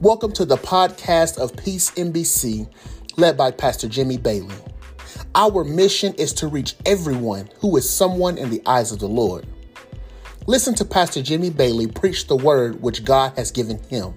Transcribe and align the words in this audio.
Welcome 0.00 0.30
to 0.34 0.44
the 0.44 0.58
podcast 0.58 1.38
of 1.38 1.56
Peace 1.56 1.90
MBC, 1.90 2.72
led 3.16 3.36
by 3.36 3.50
Pastor 3.50 3.88
Jimmy 3.88 4.16
Bailey. 4.16 4.54
Our 5.34 5.64
mission 5.64 6.14
is 6.14 6.32
to 6.34 6.46
reach 6.46 6.76
everyone 6.86 7.50
who 7.58 7.76
is 7.76 7.90
someone 7.90 8.38
in 8.38 8.48
the 8.48 8.62
eyes 8.64 8.92
of 8.92 9.00
the 9.00 9.08
Lord. 9.08 9.44
Listen 10.46 10.76
to 10.76 10.84
Pastor 10.84 11.20
Jimmy 11.20 11.50
Bailey 11.50 11.88
preach 11.88 12.28
the 12.28 12.36
word 12.36 12.80
which 12.80 13.04
God 13.04 13.36
has 13.36 13.50
given 13.50 13.82
him. 13.88 14.14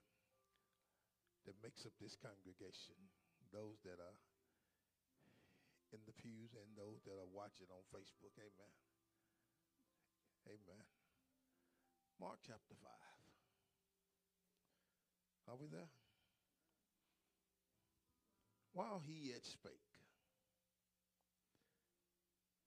that 1.45 1.58
makes 1.59 1.84
up 1.86 1.95
this 2.00 2.16
congregation, 2.16 2.95
those 3.52 3.81
that 3.83 4.00
are 4.00 4.17
in 5.92 6.00
the 6.08 6.16
pews 6.16 6.56
and 6.56 6.72
those 6.80 7.03
that 7.03 7.20
are 7.20 7.31
watching 7.36 7.67
on 7.67 7.83
Facebook. 7.92 8.31
Amen. 8.39 8.73
Amen. 10.48 10.86
Mark 12.20 12.39
chapter 12.45 12.75
5. 12.80 12.92
Are 15.52 15.59
we 15.59 15.67
there? 15.67 15.92
While 18.72 19.03
he 19.03 19.36
yet 19.36 19.44
spake, 19.44 19.83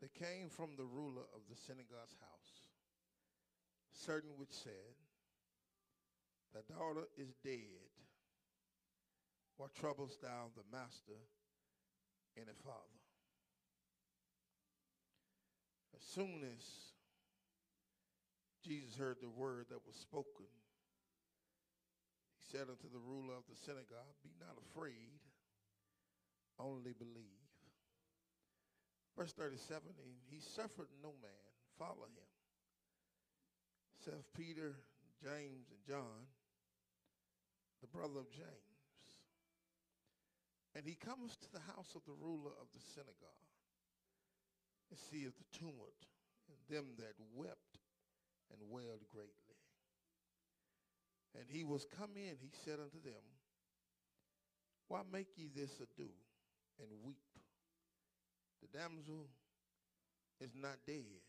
there 0.05 0.12
came 0.12 0.50
from 0.53 0.77
the 0.77 0.84
ruler 0.84 1.25
of 1.33 1.48
the 1.48 1.56
synagogue's 1.56 2.20
house 2.20 2.69
certain 3.94 4.31
which 4.37 4.53
said, 4.53 4.99
The 6.54 6.62
daughter 6.72 7.06
is 7.19 7.34
dead. 7.42 7.91
What 9.56 9.75
troubles 9.75 10.16
thou 10.22 10.50
the 10.56 10.62
master 10.70 11.19
and 12.37 12.47
the 12.47 12.54
father? 12.65 13.03
As 15.97 16.03
soon 16.03 16.43
as 16.43 16.64
Jesus 18.64 18.97
heard 18.97 19.16
the 19.20 19.28
word 19.28 19.66
that 19.70 19.87
was 19.87 19.97
spoken, 19.97 20.47
he 22.38 22.43
said 22.50 22.66
unto 22.70 22.91
the 22.91 23.03
ruler 23.03 23.34
of 23.34 23.47
the 23.50 23.56
synagogue, 23.56 24.14
Be 24.22 24.31
not 24.41 24.59
afraid, 24.70 25.19
only 26.59 26.94
believe. 26.98 27.44
Verse 29.16 29.32
37 29.32 29.82
And 30.03 30.14
he 30.31 30.41
suffered 30.41 30.91
no 31.03 31.10
man 31.22 31.44
follow 31.78 32.06
him, 32.14 32.31
save 34.04 34.26
Peter, 34.34 34.76
James, 35.22 35.66
and 35.70 35.82
John, 35.87 36.26
the 37.84 37.93
brother 37.93 38.17
of 38.17 38.33
James. 38.33 39.05
And 40.72 40.89
he 40.89 40.97
comes 40.97 41.37
to 41.37 41.49
the 41.53 41.61
house 41.69 41.93
of 41.93 42.00
the 42.09 42.17
ruler 42.17 42.56
of 42.56 42.72
the 42.72 42.81
synagogue, 42.81 43.53
and 44.89 44.97
seeth 44.97 45.37
the 45.37 45.49
tumult, 45.53 46.00
and 46.49 46.56
them 46.73 46.97
that 46.97 47.12
wept 47.37 47.77
and 48.49 48.59
wailed 48.73 49.05
greatly. 49.12 49.61
And 51.37 51.44
he 51.47 51.62
was 51.62 51.84
come 51.84 52.17
in, 52.17 52.41
he 52.41 52.50
said 52.65 52.81
unto 52.81 53.03
them, 53.05 53.21
Why 54.89 55.03
make 55.12 55.37
ye 55.37 55.50
this 55.55 55.77
ado 55.77 56.09
and 56.81 56.89
weep? 57.05 57.28
The 58.62 58.78
damsel 58.78 59.28
is 60.41 60.56
not 60.56 60.78
dead, 60.87 61.21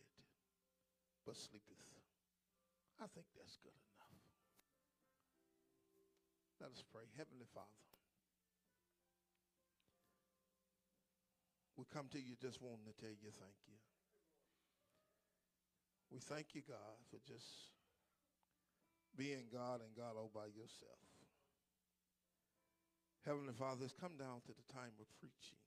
but 1.26 1.36
sleepeth. 1.36 1.84
I 3.02 3.08
think 3.14 3.26
that's 3.36 3.58
good 3.60 3.76
enough. 3.76 3.95
Let 6.66 6.74
us 6.74 6.84
pray. 6.92 7.06
Heavenly 7.16 7.46
Father, 7.54 7.70
we 11.78 11.86
come 11.94 12.10
to 12.10 12.18
you 12.18 12.34
just 12.42 12.60
wanting 12.60 12.90
to 12.90 12.98
tell 12.98 13.14
you 13.14 13.30
thank 13.30 13.54
you. 13.70 13.78
We 16.10 16.18
thank 16.18 16.56
you, 16.56 16.66
God, 16.66 16.98
for 17.12 17.22
just 17.22 17.46
being 19.16 19.46
God 19.54 19.82
and 19.86 19.94
God 19.94 20.18
all 20.18 20.32
by 20.34 20.50
yourself. 20.50 21.06
Heavenly 23.22 23.54
Father, 23.54 23.86
it's 23.86 23.94
come 23.94 24.18
down 24.18 24.42
to 24.50 24.54
the 24.58 24.74
time 24.74 24.98
of 24.98 25.06
preaching. 25.22 25.62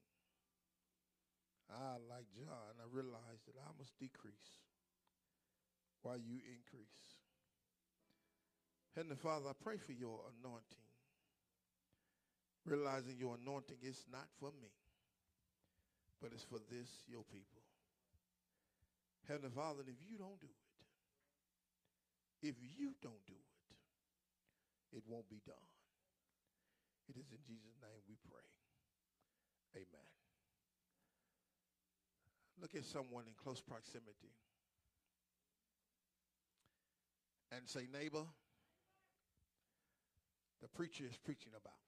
I, 1.71 1.95
like 2.11 2.27
John, 2.35 2.75
I 2.75 2.87
realize 2.91 3.39
that 3.47 3.55
I 3.55 3.71
must 3.79 3.97
decrease 3.97 4.59
while 6.01 6.19
you 6.19 6.43
increase. 6.43 7.23
Heavenly 8.95 9.15
Father, 9.15 9.47
I 9.47 9.53
pray 9.63 9.77
for 9.77 9.93
your 9.93 10.27
anointing, 10.27 10.88
realizing 12.69 13.17
your 13.17 13.37
anointing 13.41 13.81
is 13.81 14.05
not 14.11 14.29
for 14.39 14.53
me, 14.61 14.69
but 16.21 16.29
it's 16.33 16.45
for 16.45 16.61
this, 16.69 17.03
your 17.09 17.25
people. 17.25 17.65
Heavenly 19.27 19.49
Father, 19.49 19.81
if 19.89 19.97
you 20.05 20.17
don't 20.17 20.39
do 20.39 20.47
it, 20.47 20.69
if 22.45 22.55
you 22.61 22.93
don't 23.01 23.25
do 23.27 23.33
it, 23.33 24.97
it 24.97 25.03
won't 25.09 25.29
be 25.29 25.41
done. 25.45 25.67
It 27.09 27.17
is 27.17 27.25
in 27.33 27.41
Jesus' 27.45 27.77
name 27.81 28.01
we 28.07 28.15
pray. 28.29 28.45
Amen. 29.75 30.09
Look 32.61 32.75
at 32.75 32.85
someone 32.85 33.25
in 33.25 33.33
close 33.41 33.61
proximity 33.61 34.33
and 37.51 37.67
say, 37.67 37.87
neighbor, 37.91 38.25
the 40.61 40.67
preacher 40.67 41.05
is 41.09 41.17
preaching 41.17 41.53
about 41.57 41.79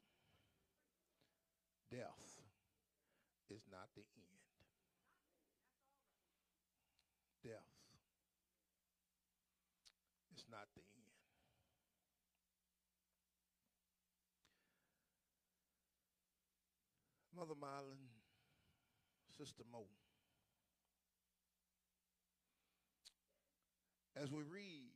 death 1.91 2.23
is 3.51 3.67
not 3.95 4.03
the 4.03 4.21
end. 4.21 4.39
Death 7.43 7.71
is 10.35 10.45
not 10.49 10.67
the 10.75 10.81
end. 10.81 11.11
Mother 17.35 17.55
Marlin, 17.59 17.97
Sister 19.37 19.63
Mo. 19.71 19.85
As 24.21 24.29
we 24.31 24.43
read 24.43 24.91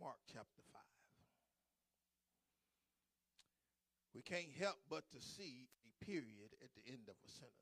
Mark 0.00 0.16
chapter 0.32 0.62
5, 0.72 0.82
we 4.14 4.22
can't 4.22 4.50
help 4.58 4.76
but 4.90 5.04
to 5.12 5.20
see 5.20 5.68
period 6.00 6.54
at 6.62 6.70
the 6.74 6.92
end 6.92 7.08
of 7.08 7.14
a 7.24 7.30
sentence. 7.30 7.52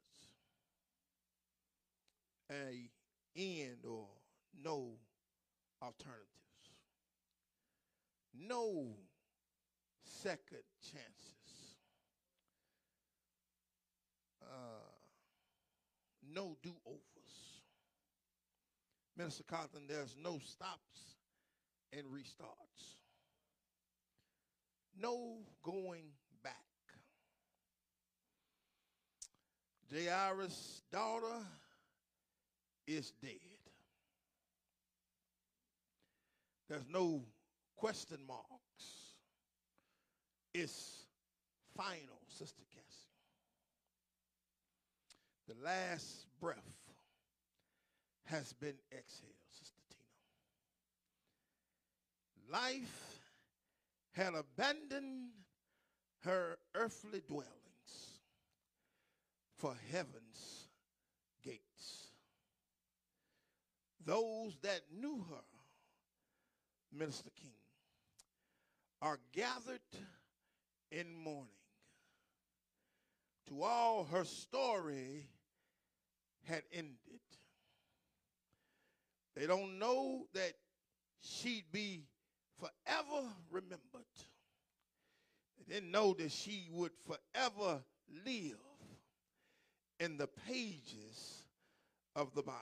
A 2.52 2.90
end 3.36 3.84
or 3.88 4.06
no 4.62 4.90
alternatives. 5.82 6.28
No 8.34 8.96
second 10.02 10.62
chances. 10.82 11.76
Uh, 14.42 14.94
no 16.32 16.56
do 16.62 16.74
overs. 16.86 17.00
Minister 19.16 19.44
Carlton, 19.44 19.86
there's 19.88 20.16
no 20.20 20.38
stops 20.38 21.16
and 21.92 22.04
restarts. 22.06 22.96
No 25.00 25.38
going 25.62 26.10
back. 26.42 26.52
Jairus' 29.94 30.82
daughter 30.90 31.46
is 32.86 33.12
dead. 33.22 33.30
There's 36.68 36.88
no 36.90 37.22
question 37.76 38.18
marks. 38.26 38.44
It's 40.52 41.04
final, 41.76 42.18
Sister 42.28 42.62
Cassie. 42.74 42.84
The 45.46 45.54
last 45.64 46.26
breath 46.40 46.58
has 48.24 48.52
been 48.54 48.78
exhaled, 48.90 49.34
Sister 49.50 49.80
Tina. 52.48 52.58
Life 52.58 53.20
had 54.12 54.34
abandoned 54.34 55.30
her 56.24 56.56
earthly 56.74 57.20
dwellings 57.28 57.63
for 59.64 59.74
heaven's 59.90 60.68
gates. 61.42 62.08
Those 64.04 64.58
that 64.60 64.82
knew 64.94 65.24
her, 65.30 65.40
Minister 66.92 67.30
King, 67.30 67.54
are 69.00 69.18
gathered 69.32 69.80
in 70.92 71.14
mourning. 71.14 71.48
To 73.48 73.62
all 73.62 74.04
her 74.12 74.26
story 74.26 75.28
had 76.42 76.64
ended. 76.70 76.98
They 79.34 79.46
don't 79.46 79.78
know 79.78 80.26
that 80.34 80.52
she'd 81.22 81.72
be 81.72 82.04
forever 82.58 83.28
remembered. 83.50 84.12
They 85.56 85.76
didn't 85.76 85.90
know 85.90 86.12
that 86.18 86.32
she 86.32 86.68
would 86.70 86.92
forever 87.06 87.82
live 88.26 88.58
in 90.00 90.16
the 90.16 90.28
pages 90.48 91.42
of 92.16 92.34
the 92.34 92.42
Bible. 92.42 92.60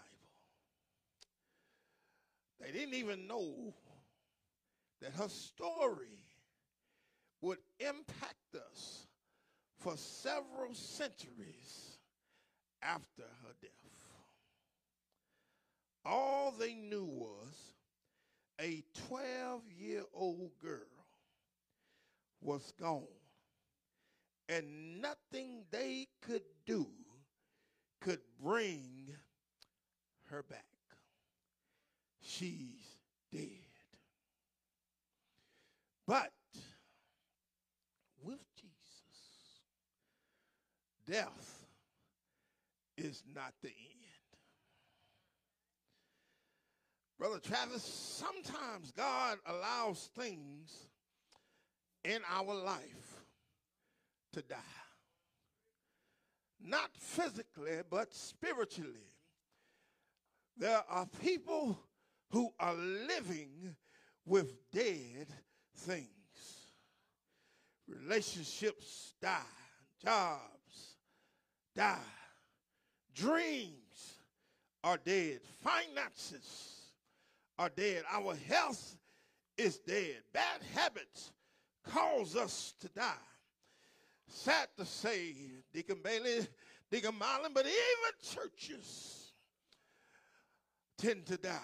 They 2.61 2.71
didn't 2.71 2.95
even 2.95 3.27
know 3.27 3.75
that 5.01 5.13
her 5.15 5.29
story 5.29 6.25
would 7.41 7.59
impact 7.81 8.55
us 8.55 9.07
for 9.79 9.97
several 9.97 10.75
centuries 10.75 11.99
after 12.83 13.23
her 13.23 13.53
death. 13.61 13.71
All 16.05 16.53
they 16.59 16.75
knew 16.75 17.05
was 17.05 17.75
a 18.61 18.83
12 19.09 19.63
year 19.79 20.03
old 20.15 20.51
girl 20.61 20.79
was 22.41 22.73
gone, 22.81 23.03
and 24.49 25.01
nothing 25.01 25.65
they 25.71 26.09
could 26.21 26.43
do 26.67 26.87
could 28.03 28.21
bring 28.43 29.15
her 30.31 30.43
back. 30.43 30.65
She's 32.21 32.99
dead. 33.33 33.49
But 36.07 36.33
with 38.25 38.45
Jesus, 38.57 39.61
death 41.09 41.65
is 42.97 43.23
not 43.35 43.53
the 43.63 43.69
end. 43.69 43.77
Brother 47.19 47.39
Travis, 47.39 47.85
sometimes 47.85 48.91
God 48.91 49.39
allows 49.47 50.11
things 50.19 50.89
in 52.05 52.21
our 52.29 52.53
life 52.53 53.23
to 54.33 54.43
die. 54.43 54.57
Not 56.65 56.91
physically, 56.97 57.81
but 57.91 58.15
spiritually. 58.15 59.09
There 60.57 60.83
are 60.89 61.07
people 61.23 61.79
who 62.31 62.51
are 62.61 62.75
living 62.75 63.77
with 64.25 64.71
dead 64.71 65.27
things. 65.77 66.09
Relationships 67.89 69.15
die, 69.21 69.41
jobs 70.03 70.53
die, 71.75 71.97
dreams 73.15 74.15
are 74.85 74.99
dead, 75.05 75.41
finances 75.63 76.81
are 77.59 77.71
dead, 77.71 78.03
our 78.11 78.35
health 78.49 78.97
is 79.57 79.79
dead, 79.79 80.17
bad 80.33 80.61
habits 80.75 81.33
cause 81.89 82.37
us 82.37 82.75
to 82.81 82.89
die. 82.89 83.13
Sad 84.35 84.69
to 84.79 84.87
say, 84.87 85.35
Deacon 85.75 85.99
Bailey, 86.03 86.47
Deacon 86.91 87.15
Marlin, 87.19 87.53
but 87.55 87.67
even 87.67 88.35
churches 88.35 89.33
tend 90.97 91.27
to 91.27 91.37
die. 91.37 91.59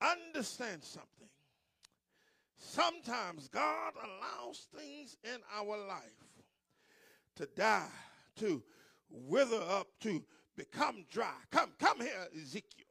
Understand 0.00 0.82
something. 0.82 1.28
Sometimes 2.56 3.48
God 3.48 3.92
allows 4.02 4.68
things 4.74 5.18
in 5.22 5.40
our 5.54 5.76
life 5.86 6.02
to 7.36 7.46
die, 7.56 7.86
to 8.36 8.62
wither 9.10 9.60
up, 9.68 9.88
to 10.00 10.24
become 10.56 11.04
dry. 11.10 11.34
Come, 11.50 11.72
come 11.78 12.00
here, 12.00 12.26
Ezekiel. 12.40 12.86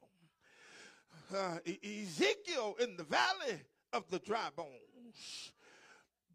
Uh, 1.34 1.58
Ezekiel 1.84 2.76
in 2.80 2.96
the 2.96 3.04
valley 3.04 3.60
of 3.92 4.08
the 4.10 4.20
dry 4.20 4.48
bones. 4.54 5.52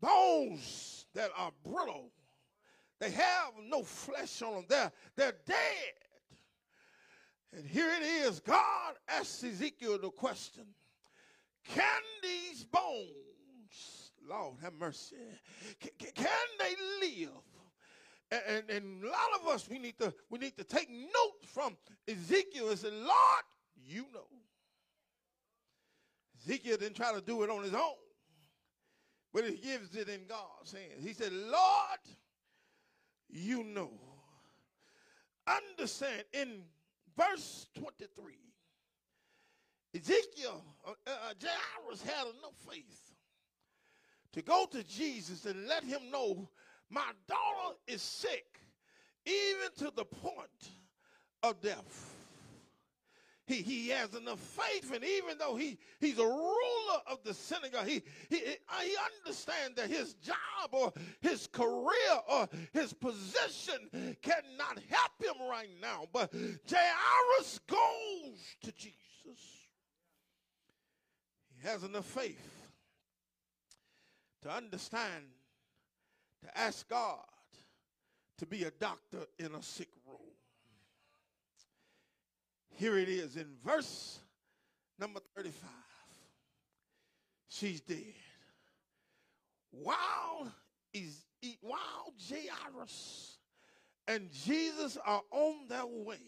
Bones 0.01 1.04
that 1.15 1.31
are 1.35 1.51
brittle. 1.63 2.11
They 2.99 3.11
have 3.11 3.53
no 3.67 3.83
flesh 3.83 4.41
on 4.41 4.53
them. 4.53 4.65
They're, 4.69 4.91
they're 5.15 5.35
dead. 5.45 5.93
And 7.57 7.65
here 7.65 7.89
it 7.89 8.03
is. 8.03 8.39
God 8.39 8.95
asks 9.07 9.43
Ezekiel 9.43 9.97
the 10.01 10.09
question 10.09 10.65
Can 11.63 12.01
these 12.21 12.63
bones, 12.65 14.11
Lord 14.27 14.55
have 14.61 14.73
mercy, 14.73 15.15
can, 15.79 16.11
can 16.13 16.27
they 16.59 17.07
live? 17.07 17.29
And, 18.31 18.69
and, 18.69 19.03
a 19.03 19.07
lot 19.07 19.39
of 19.39 19.47
us 19.47 19.69
we 19.69 19.77
need 19.77 19.97
to 19.99 20.13
we 20.29 20.39
need 20.39 20.57
to 20.57 20.63
take 20.63 20.89
note 20.89 21.45
from 21.45 21.77
Ezekiel 22.07 22.69
and 22.69 22.79
say, 22.79 22.91
Lord, 22.91 23.45
you 23.85 24.05
know. 24.13 24.27
Ezekiel 26.41 26.77
didn't 26.77 26.95
try 26.95 27.13
to 27.13 27.21
do 27.21 27.43
it 27.43 27.49
on 27.49 27.63
his 27.63 27.73
own, 27.73 27.95
but 29.35 29.43
he 29.43 29.57
gives 29.57 29.93
it 29.97 30.07
in 30.07 30.21
God's 30.29 30.71
hands. 30.71 31.03
He 31.03 31.11
said, 31.11 31.33
Lord, 31.33 31.99
you 33.29 33.65
know. 33.65 33.91
Understand 35.45 36.23
in 36.31 36.63
verse 37.17 37.67
23, 37.77 38.33
Ezekiel, 39.93 40.63
uh, 40.87 40.91
uh, 41.05 41.33
Jairus 41.41 42.01
had 42.01 42.27
enough 42.27 42.55
faith 42.71 43.11
to 44.31 44.41
go 44.41 44.67
to 44.71 44.81
Jesus 44.85 45.45
and 45.45 45.67
let 45.67 45.83
him 45.83 46.09
know 46.09 46.49
my 46.89 47.11
daughter 47.27 47.75
is 47.87 48.01
sick, 48.01 48.61
even 49.25 49.67
to 49.79 49.91
the 49.97 50.05
point 50.05 50.71
of 51.43 51.59
death. 51.59 52.14
He, 53.47 53.61
he 53.61 53.89
has 53.89 54.15
enough 54.15 54.39
faith, 54.39 54.91
and 54.93 55.03
even 55.03 55.37
though 55.37 55.55
he, 55.55 55.77
he's 55.99 56.17
a 56.17 56.25
ruler 56.25 56.99
of 57.05 57.19
the 57.23 57.33
synagogue, 57.33 57.85
he, 57.85 58.01
he, 58.29 58.37
he 58.37 58.95
understands 59.19 59.75
that 59.75 59.87
his 59.87 60.15
job 60.15 60.35
or 60.71 60.91
his 61.21 61.45
career 61.47 61.93
or 62.27 62.49
his 62.73 62.91
position 62.93 64.15
cannot 64.23 64.79
help 64.89 65.11
him 65.21 65.47
right 65.47 65.69
now. 65.79 66.05
But 66.11 66.33
Jairus 66.33 67.59
goes 67.67 68.39
to 68.63 68.71
Jesus. 68.71 68.95
He 71.53 71.67
has 71.67 71.83
enough 71.83 72.05
faith 72.05 72.71
to 74.41 74.51
understand, 74.51 75.25
to 76.43 76.57
ask 76.57 76.87
God 76.89 77.19
to 78.37 78.45
be 78.45 78.63
a 78.63 78.71
doctor 78.71 79.25
in 79.39 79.53
a 79.55 79.61
sick 79.63 79.87
room. 80.04 80.04
Here 82.75 82.97
it 82.97 83.07
is 83.07 83.37
in 83.37 83.47
verse 83.63 84.19
number 84.99 85.21
35. 85.35 85.69
She's 87.47 87.79
dead. 87.79 88.13
While, 89.71 90.51
is, 90.93 91.25
while 91.61 92.13
Jairus 92.29 93.37
and 94.07 94.29
Jesus 94.31 94.97
are 95.05 95.21
on 95.31 95.67
their 95.69 95.85
way 95.85 96.19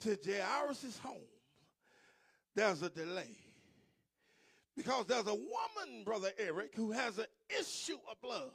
to 0.00 0.18
Jairus' 0.24 0.98
home, 0.98 1.20
there's 2.54 2.82
a 2.82 2.88
delay. 2.88 3.36
Because 4.76 5.06
there's 5.06 5.26
a 5.26 5.34
woman, 5.34 6.04
Brother 6.04 6.30
Eric, 6.38 6.74
who 6.74 6.90
has 6.90 7.18
an 7.18 7.26
issue 7.60 7.98
of 8.10 8.20
blood. 8.20 8.50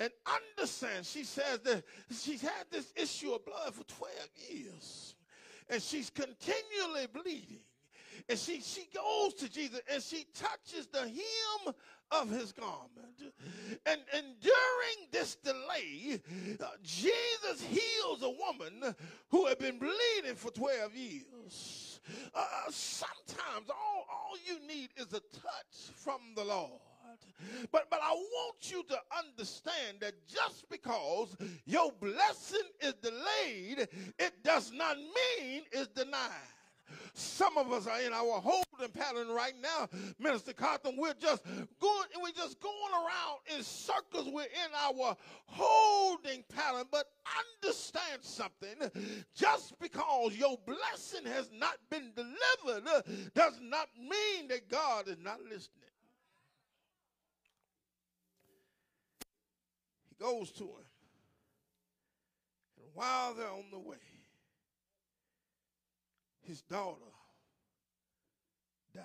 And 0.00 0.10
understand, 0.58 1.06
she 1.06 1.24
says 1.24 1.60
that 1.60 1.84
she's 2.20 2.42
had 2.42 2.64
this 2.70 2.92
issue 2.96 3.32
of 3.32 3.44
blood 3.44 3.74
for 3.74 3.84
12 3.84 4.12
years. 4.50 5.14
And 5.68 5.82
she's 5.82 6.10
continually 6.10 7.06
bleeding. 7.12 7.60
And 8.28 8.38
she, 8.38 8.60
she 8.60 8.88
goes 8.94 9.34
to 9.34 9.50
Jesus 9.50 9.80
and 9.92 10.02
she 10.02 10.26
touches 10.34 10.86
the 10.86 11.00
hem 11.00 11.74
of 12.10 12.30
his 12.30 12.52
garment. 12.52 13.32
And, 13.86 14.00
and 14.14 14.26
during 14.40 15.08
this 15.10 15.36
delay, 15.36 16.20
uh, 16.60 16.66
Jesus 16.82 17.62
heals 17.62 18.22
a 18.22 18.30
woman 18.30 18.94
who 19.30 19.46
had 19.46 19.58
been 19.58 19.78
bleeding 19.78 20.36
for 20.36 20.50
12 20.50 20.94
years. 20.94 22.00
Uh, 22.34 22.46
sometimes 22.70 23.68
all, 23.70 24.06
all 24.10 24.36
you 24.46 24.58
need 24.66 24.90
is 24.96 25.08
a 25.08 25.20
touch 25.20 25.92
from 25.94 26.20
the 26.34 26.44
Lord. 26.44 26.80
But 27.72 27.88
but 27.90 28.00
I 28.02 28.12
want 28.12 28.70
you 28.70 28.82
to 28.88 28.98
understand 29.18 29.98
that 30.00 30.14
just 30.26 30.68
because 30.70 31.36
your 31.66 31.92
blessing 32.00 32.68
is 32.80 32.94
delayed, 32.94 33.88
it 34.18 34.32
does 34.42 34.72
not 34.72 34.96
mean 34.96 35.62
it's 35.72 35.88
denied. 35.88 36.30
Some 37.14 37.56
of 37.58 37.72
us 37.72 37.86
are 37.86 38.00
in 38.00 38.12
our 38.12 38.40
holding 38.40 38.92
pattern 38.92 39.28
right 39.28 39.54
now, 39.62 39.88
Minister 40.18 40.52
Carlton. 40.52 40.96
We're 40.98 41.14
just 41.14 41.44
going, 41.80 42.08
we're 42.20 42.32
just 42.32 42.60
going 42.60 42.92
around 42.92 43.56
in 43.56 43.62
circles. 43.62 44.28
We're 44.32 44.42
in 44.42 44.74
our 44.76 45.16
holding 45.46 46.44
pattern. 46.54 46.84
But 46.90 47.06
understand 47.62 48.22
something. 48.22 48.90
Just 49.34 49.78
because 49.78 50.36
your 50.36 50.58
blessing 50.66 51.24
has 51.26 51.50
not 51.52 51.76
been 51.90 52.12
delivered 52.14 52.84
does 53.34 53.60
not 53.62 53.88
mean 53.98 54.48
that 54.48 54.68
God 54.68 55.08
is 55.08 55.18
not 55.22 55.40
listening. 55.42 55.83
He 60.16 60.24
goes 60.24 60.50
to 60.52 60.64
him. 60.64 60.86
And 62.76 62.86
while 62.94 63.34
they're 63.34 63.48
on 63.48 63.70
the 63.70 63.78
way, 63.78 63.96
his 66.42 66.62
daughter 66.62 67.00
dies. 68.94 69.04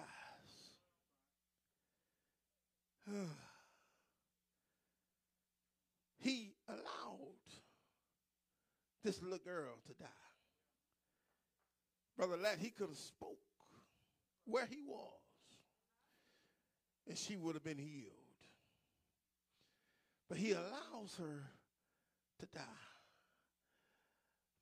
he 6.19 6.53
allowed 6.67 6.77
this 9.03 9.21
little 9.21 9.37
girl 9.39 9.75
to 9.87 9.93
die. 9.93 10.07
Brother 12.17 12.37
Latt, 12.37 12.57
he 12.59 12.69
could 12.69 12.89
have 12.89 12.97
spoke 12.97 13.37
where 14.45 14.65
he 14.65 14.81
was, 14.85 14.97
and 17.07 17.17
she 17.17 17.37
would 17.37 17.55
have 17.55 17.63
been 17.63 17.77
healed. 17.77 18.18
But 20.29 20.37
he 20.37 20.51
allows 20.51 21.15
her 21.17 21.43
to 22.39 22.45
die. 22.53 22.61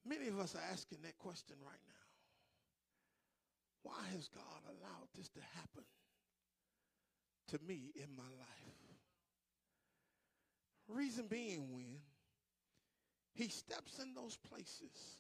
Many 0.06 0.30
of 0.30 0.40
us 0.40 0.56
are 0.56 0.72
asking 0.72 1.00
that 1.04 1.18
question 1.18 1.58
right 1.62 1.82
now. 1.86 1.94
Why 3.84 4.02
has 4.16 4.30
God 4.30 4.62
allowed 4.66 5.10
this 5.16 5.30
to 5.30 5.42
happen 5.56 5.84
to 7.50 7.60
me 7.68 7.92
in 7.96 8.16
my 8.16 8.24
life? 8.24 8.98
Reason 10.88 11.28
being, 11.28 11.74
when 11.74 12.00
he 13.34 13.50
steps 13.50 14.00
in 14.00 14.14
those 14.14 14.38
places 14.38 15.18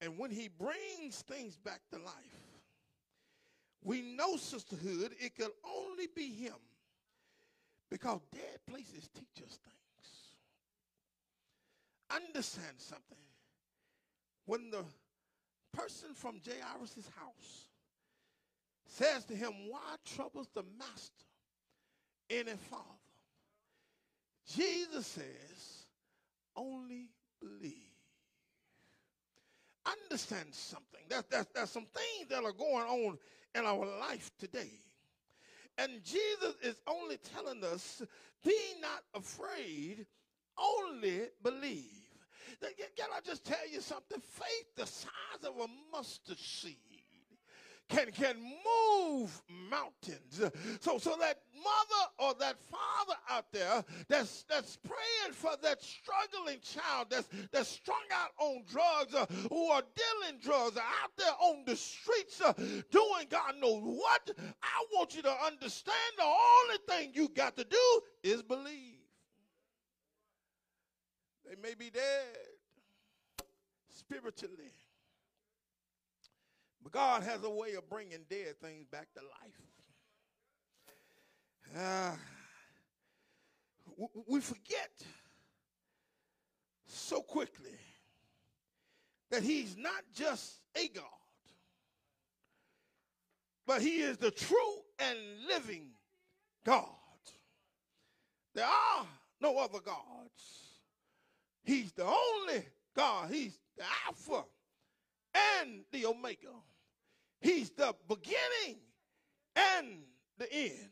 and 0.00 0.18
when 0.18 0.32
he 0.32 0.48
brings 0.48 1.22
things 1.22 1.56
back 1.56 1.80
to 1.92 1.98
life, 1.98 2.14
we 3.84 4.02
know, 4.02 4.36
sisterhood, 4.36 5.12
it 5.20 5.36
could 5.36 5.52
only 5.64 6.08
be 6.14 6.28
him 6.28 6.54
because 7.92 8.20
dead 8.32 8.58
places 8.66 9.10
teach 9.14 9.44
us 9.46 9.58
things. 9.58 10.34
Understand 12.10 12.76
something. 12.78 13.18
When 14.46 14.70
the 14.70 14.82
person 15.74 16.14
from 16.14 16.40
Jairus' 16.42 17.06
house 17.18 17.66
says 18.86 19.26
to 19.26 19.34
him, 19.34 19.52
Why 19.68 19.96
troubles 20.06 20.48
the 20.54 20.62
master 20.78 21.26
any 22.30 22.56
father? 22.70 22.82
Jesus 24.48 25.06
says, 25.06 25.84
Only 26.56 27.10
believe. 27.42 27.74
Understand 29.84 30.48
something. 30.52 31.02
There's, 31.10 31.24
there's, 31.30 31.46
there's 31.54 31.70
some 31.70 31.86
things 31.94 32.30
that 32.30 32.42
are 32.42 32.52
going 32.52 32.86
on 32.86 33.18
in 33.54 33.66
our 33.66 33.84
life 34.00 34.30
today. 34.38 34.70
And 35.78 36.02
Jesus 36.04 36.54
is 36.62 36.76
only 36.86 37.16
telling 37.34 37.64
us, 37.64 38.02
Be 38.44 38.56
not 38.80 39.02
afraid, 39.14 40.06
only 40.58 41.22
believe. 41.42 41.86
Can 42.60 43.08
I 43.14 43.20
just 43.24 43.44
tell 43.44 43.68
you 43.70 43.80
something? 43.80 44.20
Faith 44.20 44.76
the 44.76 44.86
size 44.86 45.44
of 45.44 45.56
a 45.56 45.66
mustard 45.90 46.38
seed 46.38 46.76
can 47.92 48.10
can 48.10 48.36
move 48.40 49.42
mountains. 49.70 50.40
So 50.80 50.98
so 50.98 51.16
that 51.20 51.38
mother 51.56 52.04
or 52.18 52.34
that 52.40 52.56
father 52.58 53.18
out 53.30 53.46
there 53.52 53.84
that's 54.08 54.44
that's 54.48 54.76
praying 54.76 55.32
for 55.32 55.52
that 55.62 55.82
struggling 55.82 56.58
child 56.60 57.08
that's 57.10 57.28
that's 57.52 57.68
strung 57.68 57.96
out 58.12 58.30
on 58.38 58.62
drugs 58.70 59.14
uh, 59.14 59.26
who 59.50 59.66
are 59.68 59.82
dealing 59.94 60.40
drugs 60.40 60.76
out 60.76 61.10
there 61.16 61.32
on 61.40 61.64
the 61.66 61.76
streets 61.76 62.40
uh, 62.40 62.52
doing 62.90 63.26
God 63.30 63.54
knows 63.60 63.82
what. 63.82 64.30
I 64.62 64.84
want 64.94 65.14
you 65.14 65.22
to 65.22 65.34
understand 65.46 65.96
the 66.16 66.24
only 66.24 66.78
thing 66.88 67.12
you 67.14 67.28
got 67.28 67.56
to 67.56 67.64
do 67.64 68.00
is 68.22 68.42
believe. 68.42 68.98
They 71.44 71.56
may 71.62 71.74
be 71.74 71.90
dead 71.90 72.38
spiritually. 73.90 74.72
But 76.82 76.92
God 76.92 77.22
has 77.22 77.44
a 77.44 77.50
way 77.50 77.74
of 77.74 77.88
bringing 77.88 78.24
dead 78.28 78.60
things 78.60 78.86
back 78.90 79.08
to 79.14 79.20
life. 79.20 79.72
Uh, 81.76 82.16
we 84.26 84.40
forget 84.40 84.90
so 86.86 87.20
quickly 87.20 87.78
that 89.30 89.42
He's 89.42 89.76
not 89.76 90.02
just 90.14 90.60
a 90.76 90.88
God, 90.88 91.04
but 93.66 93.80
He 93.80 94.00
is 94.00 94.18
the 94.18 94.30
true 94.30 94.82
and 94.98 95.18
living 95.48 95.90
God. 96.64 96.86
There 98.54 98.66
are 98.66 99.06
no 99.40 99.56
other 99.58 99.80
gods. 99.80 100.62
He's 101.64 101.92
the 101.92 102.04
only 102.04 102.64
God. 102.94 103.30
He's 103.30 103.58
the 103.76 103.84
Alpha 104.06 104.44
and 105.60 105.84
the 105.92 106.06
Omega. 106.06 106.50
He's 107.42 107.70
the 107.70 107.94
beginning 108.08 108.80
and 109.56 109.98
the 110.38 110.52
end. 110.52 110.88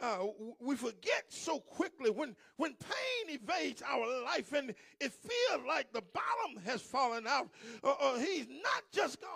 Uh, 0.00 0.26
we 0.58 0.74
forget 0.74 1.24
so 1.28 1.60
quickly 1.60 2.10
when, 2.10 2.34
when 2.56 2.74
pain 2.74 3.38
evades 3.40 3.82
our 3.88 4.24
life 4.24 4.52
and 4.52 4.74
it 5.00 5.12
feels 5.12 5.66
like 5.66 5.92
the 5.92 6.02
bottom 6.12 6.60
has 6.64 6.82
fallen 6.82 7.24
out. 7.28 7.48
Uh, 7.84 7.94
uh, 8.00 8.18
he's 8.18 8.48
not 8.48 8.82
just 8.92 9.20
God 9.20 9.30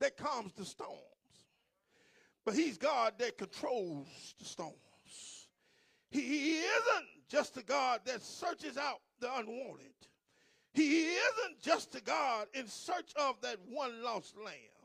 that 0.00 0.18
calms 0.18 0.52
the 0.52 0.66
storms, 0.66 1.00
but 2.44 2.54
he's 2.54 2.76
God 2.76 3.14
that 3.18 3.38
controls 3.38 4.34
the 4.38 4.44
storms. 4.44 4.76
He, 6.10 6.20
he 6.20 6.58
isn't 6.58 7.06
just 7.30 7.56
a 7.56 7.62
God 7.62 8.00
that 8.04 8.22
searches 8.22 8.76
out 8.76 9.00
the 9.20 9.34
unwanted. 9.34 9.86
He 10.74 11.06
isn't 11.06 11.62
just 11.62 11.94
a 11.94 12.02
God 12.02 12.48
in 12.52 12.66
search 12.66 13.12
of 13.16 13.40
that 13.40 13.56
one 13.66 14.02
lost 14.02 14.36
lamb. 14.36 14.77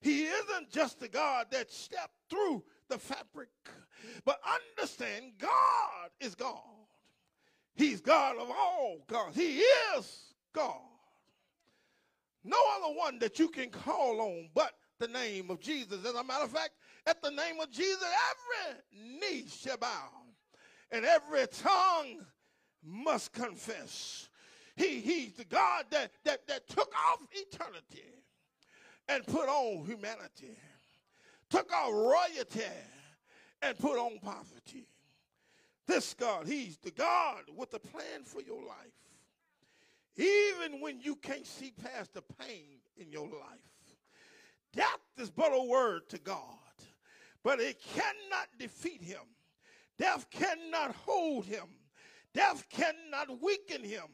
He 0.00 0.24
isn't 0.24 0.70
just 0.70 1.00
the 1.00 1.08
God 1.08 1.46
that 1.50 1.70
stepped 1.70 2.14
through 2.30 2.64
the 2.88 2.98
fabric. 2.98 3.50
But 4.24 4.40
understand, 4.78 5.32
God 5.38 6.10
is 6.20 6.34
God. 6.34 6.62
He's 7.74 8.00
God 8.00 8.36
of 8.36 8.50
all 8.50 8.98
gods. 9.06 9.36
He 9.36 9.58
is 9.58 10.34
God. 10.54 10.80
No 12.42 12.56
other 12.76 12.94
one 12.94 13.18
that 13.18 13.38
you 13.38 13.48
can 13.48 13.68
call 13.70 14.20
on 14.20 14.48
but 14.54 14.72
the 14.98 15.08
name 15.08 15.50
of 15.50 15.60
Jesus. 15.60 16.04
As 16.04 16.14
a 16.14 16.24
matter 16.24 16.44
of 16.44 16.50
fact, 16.50 16.70
at 17.06 17.22
the 17.22 17.30
name 17.30 17.60
of 17.60 17.70
Jesus, 17.70 18.04
every 18.30 19.18
knee 19.20 19.44
shall 19.48 19.76
bow 19.76 20.08
and 20.90 21.04
every 21.04 21.46
tongue 21.48 22.24
must 22.82 23.32
confess. 23.32 24.28
He, 24.76 25.00
he's 25.00 25.34
the 25.34 25.44
God 25.44 25.86
that, 25.90 26.12
that, 26.24 26.46
that 26.48 26.68
took 26.68 26.90
off 27.10 27.20
eternity 27.32 28.19
and 29.10 29.26
put 29.26 29.48
on 29.48 29.84
humanity, 29.84 30.56
took 31.48 31.72
off 31.72 31.92
royalty 31.92 32.62
and 33.60 33.76
put 33.78 33.98
on 33.98 34.18
poverty. 34.20 34.86
This 35.86 36.14
God, 36.14 36.46
He's 36.46 36.76
the 36.78 36.92
God 36.92 37.42
with 37.56 37.74
a 37.74 37.80
plan 37.80 38.22
for 38.24 38.40
your 38.40 38.62
life. 38.62 38.94
Even 40.16 40.80
when 40.80 41.00
you 41.00 41.16
can't 41.16 41.46
see 41.46 41.72
past 41.82 42.14
the 42.14 42.22
pain 42.38 42.78
in 42.96 43.10
your 43.10 43.26
life, 43.26 43.96
death 44.72 45.00
is 45.18 45.30
but 45.30 45.52
a 45.52 45.62
word 45.68 46.08
to 46.10 46.18
God, 46.18 46.36
but 47.42 47.58
it 47.58 47.80
cannot 47.94 48.48
defeat 48.58 49.02
Him. 49.02 49.22
Death 49.98 50.26
cannot 50.30 50.94
hold 51.04 51.46
Him. 51.46 51.66
Death 52.32 52.64
cannot 52.70 53.42
weaken 53.42 53.82
Him. 53.82 54.04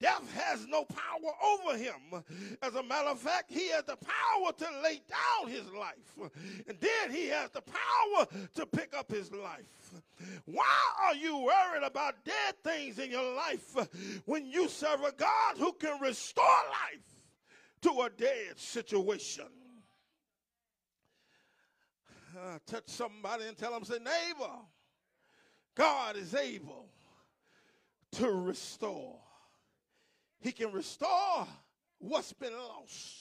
Death 0.00 0.34
has 0.34 0.66
no 0.66 0.84
power 0.84 1.32
over 1.42 1.78
him. 1.78 2.22
As 2.62 2.74
a 2.74 2.82
matter 2.82 3.08
of 3.08 3.18
fact, 3.18 3.50
he 3.50 3.70
has 3.70 3.84
the 3.84 3.96
power 3.96 4.52
to 4.58 4.82
lay 4.82 5.00
down 5.08 5.50
his 5.50 5.70
life. 5.72 6.30
And 6.68 6.78
then 6.80 7.10
he 7.10 7.28
has 7.28 7.50
the 7.50 7.62
power 7.62 8.26
to 8.54 8.66
pick 8.66 8.94
up 8.96 9.10
his 9.10 9.32
life. 9.32 10.02
Why 10.44 10.64
are 11.04 11.14
you 11.14 11.38
worried 11.38 11.84
about 11.84 12.24
dead 12.24 12.54
things 12.62 12.98
in 12.98 13.10
your 13.10 13.34
life 13.34 13.76
when 14.26 14.46
you 14.46 14.68
serve 14.68 15.02
a 15.02 15.12
God 15.12 15.58
who 15.58 15.72
can 15.72 16.00
restore 16.00 16.44
life 16.44 17.22
to 17.82 17.90
a 18.02 18.10
dead 18.10 18.58
situation? 18.58 19.46
Uh, 22.36 22.58
touch 22.66 22.88
somebody 22.88 23.44
and 23.46 23.56
tell 23.56 23.70
them, 23.70 23.84
say, 23.84 23.98
neighbor, 23.98 24.52
God 25.76 26.16
is 26.16 26.34
able 26.34 26.88
to 28.12 28.30
restore. 28.30 29.18
He 30.44 30.52
can 30.52 30.72
restore 30.72 31.46
what's 32.00 32.34
been 32.34 32.52
lost. 32.52 33.16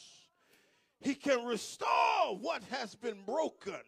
He 0.99 1.15
can 1.15 1.45
restore 1.45 2.37
what 2.41 2.61
has 2.69 2.95
been 2.95 3.23
broken. 3.25 3.79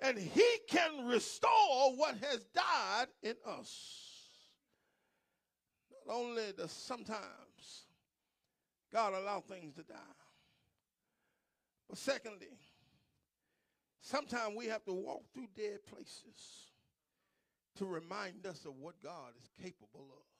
And 0.00 0.18
he 0.18 0.44
can 0.68 1.06
restore 1.06 1.94
what 1.94 2.16
has 2.16 2.44
died 2.52 3.06
in 3.22 3.36
us. 3.46 4.10
Not 6.04 6.16
only 6.16 6.52
does 6.56 6.72
sometimes 6.72 7.84
God 8.92 9.14
allow 9.14 9.38
things 9.38 9.76
to 9.76 9.84
die, 9.84 9.94
but 11.88 11.96
secondly, 11.96 12.58
sometimes 14.00 14.56
we 14.56 14.66
have 14.66 14.84
to 14.86 14.92
walk 14.92 15.22
through 15.32 15.48
dead 15.56 15.78
places 15.86 16.72
to 17.76 17.86
remind 17.86 18.46
us 18.46 18.64
of 18.64 18.74
what 18.80 19.00
God 19.00 19.30
is 19.40 19.48
capable 19.62 20.08
of. 20.10 20.37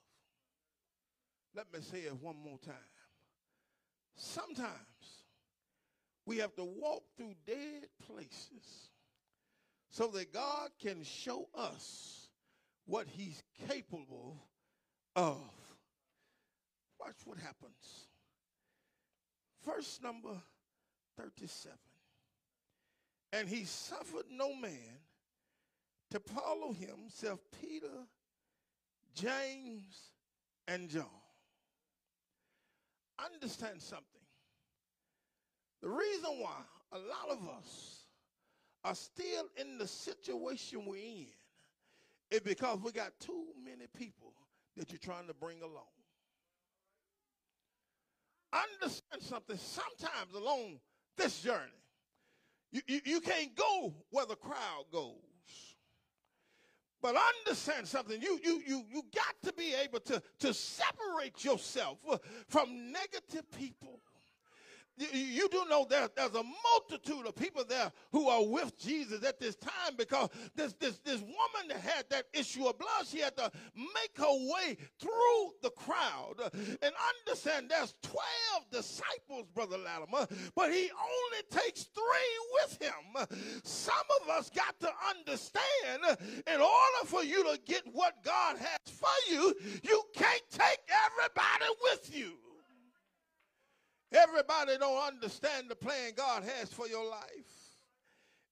Let 1.55 1.65
me 1.73 1.79
say 1.81 1.99
it 1.99 2.15
one 2.21 2.35
more 2.43 2.59
time. 2.59 2.75
Sometimes 4.15 4.69
we 6.25 6.37
have 6.37 6.55
to 6.55 6.63
walk 6.63 7.03
through 7.17 7.33
dead 7.47 7.87
places 8.07 8.91
so 9.89 10.07
that 10.07 10.33
God 10.33 10.69
can 10.79 11.03
show 11.03 11.47
us 11.55 12.27
what 12.85 13.07
he's 13.07 13.41
capable 13.67 14.37
of. 15.15 15.37
Watch 16.99 17.15
what 17.25 17.37
happens. 17.37 18.07
Verse 19.65 19.99
number 20.03 20.35
37. 21.17 21.77
And 23.33 23.47
he 23.47 23.63
suffered 23.63 24.25
no 24.31 24.53
man 24.55 24.71
to 26.11 26.19
follow 26.19 26.73
him, 26.73 26.95
except 27.07 27.39
Peter, 27.61 27.87
James, 29.13 30.11
and 30.67 30.89
John. 30.89 31.05
Understand 33.25 33.81
something. 33.81 34.05
The 35.81 35.89
reason 35.89 36.31
why 36.39 36.55
a 36.91 36.97
lot 36.97 37.37
of 37.37 37.47
us 37.49 38.03
are 38.83 38.95
still 38.95 39.45
in 39.57 39.77
the 39.77 39.87
situation 39.87 40.85
we're 40.85 40.97
in 40.97 41.27
is 42.31 42.41
because 42.41 42.79
we 42.83 42.91
got 42.91 43.11
too 43.19 43.45
many 43.63 43.87
people 43.97 44.33
that 44.77 44.91
you're 44.91 44.99
trying 44.99 45.27
to 45.27 45.33
bring 45.33 45.61
along. 45.61 45.83
Understand 48.53 49.21
something. 49.21 49.57
Sometimes 49.57 50.33
along 50.35 50.79
this 51.17 51.41
journey, 51.41 51.59
you, 52.71 52.81
you, 52.87 52.99
you 53.05 53.21
can't 53.21 53.55
go 53.55 53.93
where 54.11 54.25
the 54.25 54.35
crowd 54.35 54.85
goes. 54.91 55.28
But 57.01 57.15
understand 57.45 57.87
something. 57.87 58.21
You, 58.21 58.39
you, 58.43 58.61
you, 58.65 58.83
you 58.91 59.03
got 59.15 59.35
to 59.43 59.53
be 59.53 59.73
able 59.73 59.99
to, 60.01 60.21
to 60.39 60.53
separate 60.53 61.43
yourself 61.43 61.97
uh, 62.09 62.17
from 62.47 62.91
negative 62.91 63.49
people 63.57 64.01
you 65.13 65.47
do 65.49 65.65
know 65.69 65.85
there, 65.89 66.09
there's 66.15 66.35
a 66.35 66.43
multitude 66.43 67.25
of 67.25 67.35
people 67.35 67.63
there 67.67 67.91
who 68.11 68.27
are 68.27 68.45
with 68.45 68.77
Jesus 68.77 69.23
at 69.23 69.39
this 69.39 69.55
time 69.55 69.95
because 69.97 70.29
this, 70.55 70.73
this, 70.73 70.99
this 70.99 71.21
woman 71.21 71.69
that 71.69 71.79
had 71.79 72.05
that 72.09 72.25
issue 72.33 72.65
of 72.67 72.77
blood, 72.77 73.07
she 73.07 73.19
had 73.19 73.35
to 73.37 73.51
make 73.75 74.17
her 74.17 74.25
way 74.29 74.77
through 74.99 75.51
the 75.61 75.69
crowd. 75.71 76.35
And 76.53 76.93
understand 77.27 77.69
there's 77.69 77.93
12 78.03 78.17
disciples, 78.71 79.45
Brother 79.53 79.77
Latimer, 79.77 80.27
but 80.55 80.71
he 80.71 80.89
only 80.91 81.43
takes 81.49 81.83
three 81.83 82.03
with 82.61 82.81
him. 82.81 83.27
Some 83.63 83.93
of 84.21 84.29
us 84.29 84.49
got 84.49 84.79
to 84.81 84.91
understand 85.09 86.17
in 86.45 86.61
order 86.61 87.05
for 87.05 87.23
you 87.23 87.43
to 87.43 87.59
get 87.65 87.83
what 87.91 88.23
God 88.23 88.57
has 88.57 88.93
for 88.93 89.31
you, 89.31 89.53
you 89.83 90.03
can't 90.13 90.43
take 90.51 90.79
everybody 91.07 91.71
with 91.83 92.15
you. 92.15 92.48
Everybody 94.11 94.77
don't 94.79 95.07
understand 95.07 95.69
the 95.69 95.75
plan 95.75 96.13
God 96.15 96.43
has 96.43 96.73
for 96.73 96.87
your 96.87 97.07
life. 97.07 97.69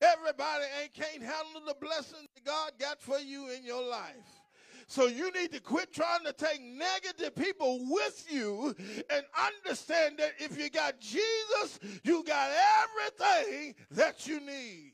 Everybody 0.02 0.64
ain't 0.82 0.94
can't 0.94 1.24
handle 1.24 1.62
the 1.68 1.76
blessings 1.82 2.28
that 2.36 2.46
God 2.46 2.72
got 2.80 3.02
for 3.02 3.18
you 3.18 3.50
in 3.50 3.66
your 3.66 3.84
life. 3.84 4.44
So 4.88 5.08
you 5.08 5.32
need 5.32 5.52
to 5.52 5.60
quit 5.60 5.92
trying 5.92 6.24
to 6.26 6.34
take 6.34 6.62
negative 6.62 7.36
people 7.36 7.80
with 7.90 8.26
you 8.30 8.76
and 9.10 9.26
understand 9.66 10.18
that 10.20 10.34
if 10.40 10.58
you 10.58 10.70
got 10.70 11.00
Jesus, 11.02 11.80
you 12.04 12.24
got 12.24 12.52
everything 12.84 13.76
that 13.92 14.28
you 14.28 14.40
need. 14.40 14.94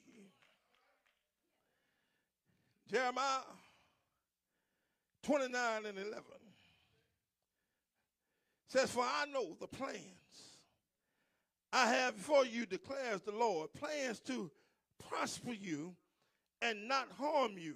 Jeremiah 2.90 3.42
29 5.24 5.86
and 5.86 5.98
11 5.98 6.24
says, 8.68 8.90
For 8.90 9.04
I 9.04 9.26
know 9.32 9.56
the 9.60 9.68
plan 9.68 9.94
I 11.76 11.88
have 11.88 12.16
for 12.16 12.46
you, 12.46 12.68
declares 12.68 13.22
the 13.22 13.32
Lord, 13.32 13.74
plans 13.74 14.20
to 14.22 14.52
prosper 15.10 15.54
you 15.54 15.96
and 16.62 16.88
not 16.88 17.08
harm 17.20 17.58
you, 17.58 17.74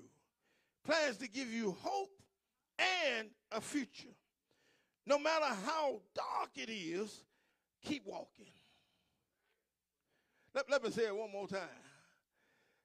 plans 0.86 1.18
to 1.18 1.28
give 1.28 1.52
you 1.52 1.76
hope 1.82 2.12
and 2.78 3.28
a 3.52 3.60
future. 3.60 4.14
No 5.08 5.18
matter 5.18 5.48
how 5.66 6.02
dark 6.14 6.52
it 6.56 6.70
is, 6.70 7.24
keep 7.84 8.06
walking. 8.06 8.46
Let, 10.54 10.70
let 10.70 10.84
me 10.84 10.92
say 10.92 11.08
it 11.08 11.16
one 11.16 11.32
more 11.32 11.48
time. 11.48 11.62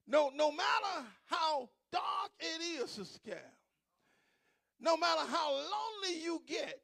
No, 0.06 0.30
no 0.34 0.50
matter 0.50 1.06
how 1.26 1.68
dark 1.92 2.30
it 2.40 2.62
is, 2.62 2.90
Sister 2.90 3.18
Cal, 3.22 3.36
no 4.80 4.96
matter 4.96 5.22
how 5.28 5.52
lonely 5.52 6.22
you 6.22 6.42
get, 6.46 6.80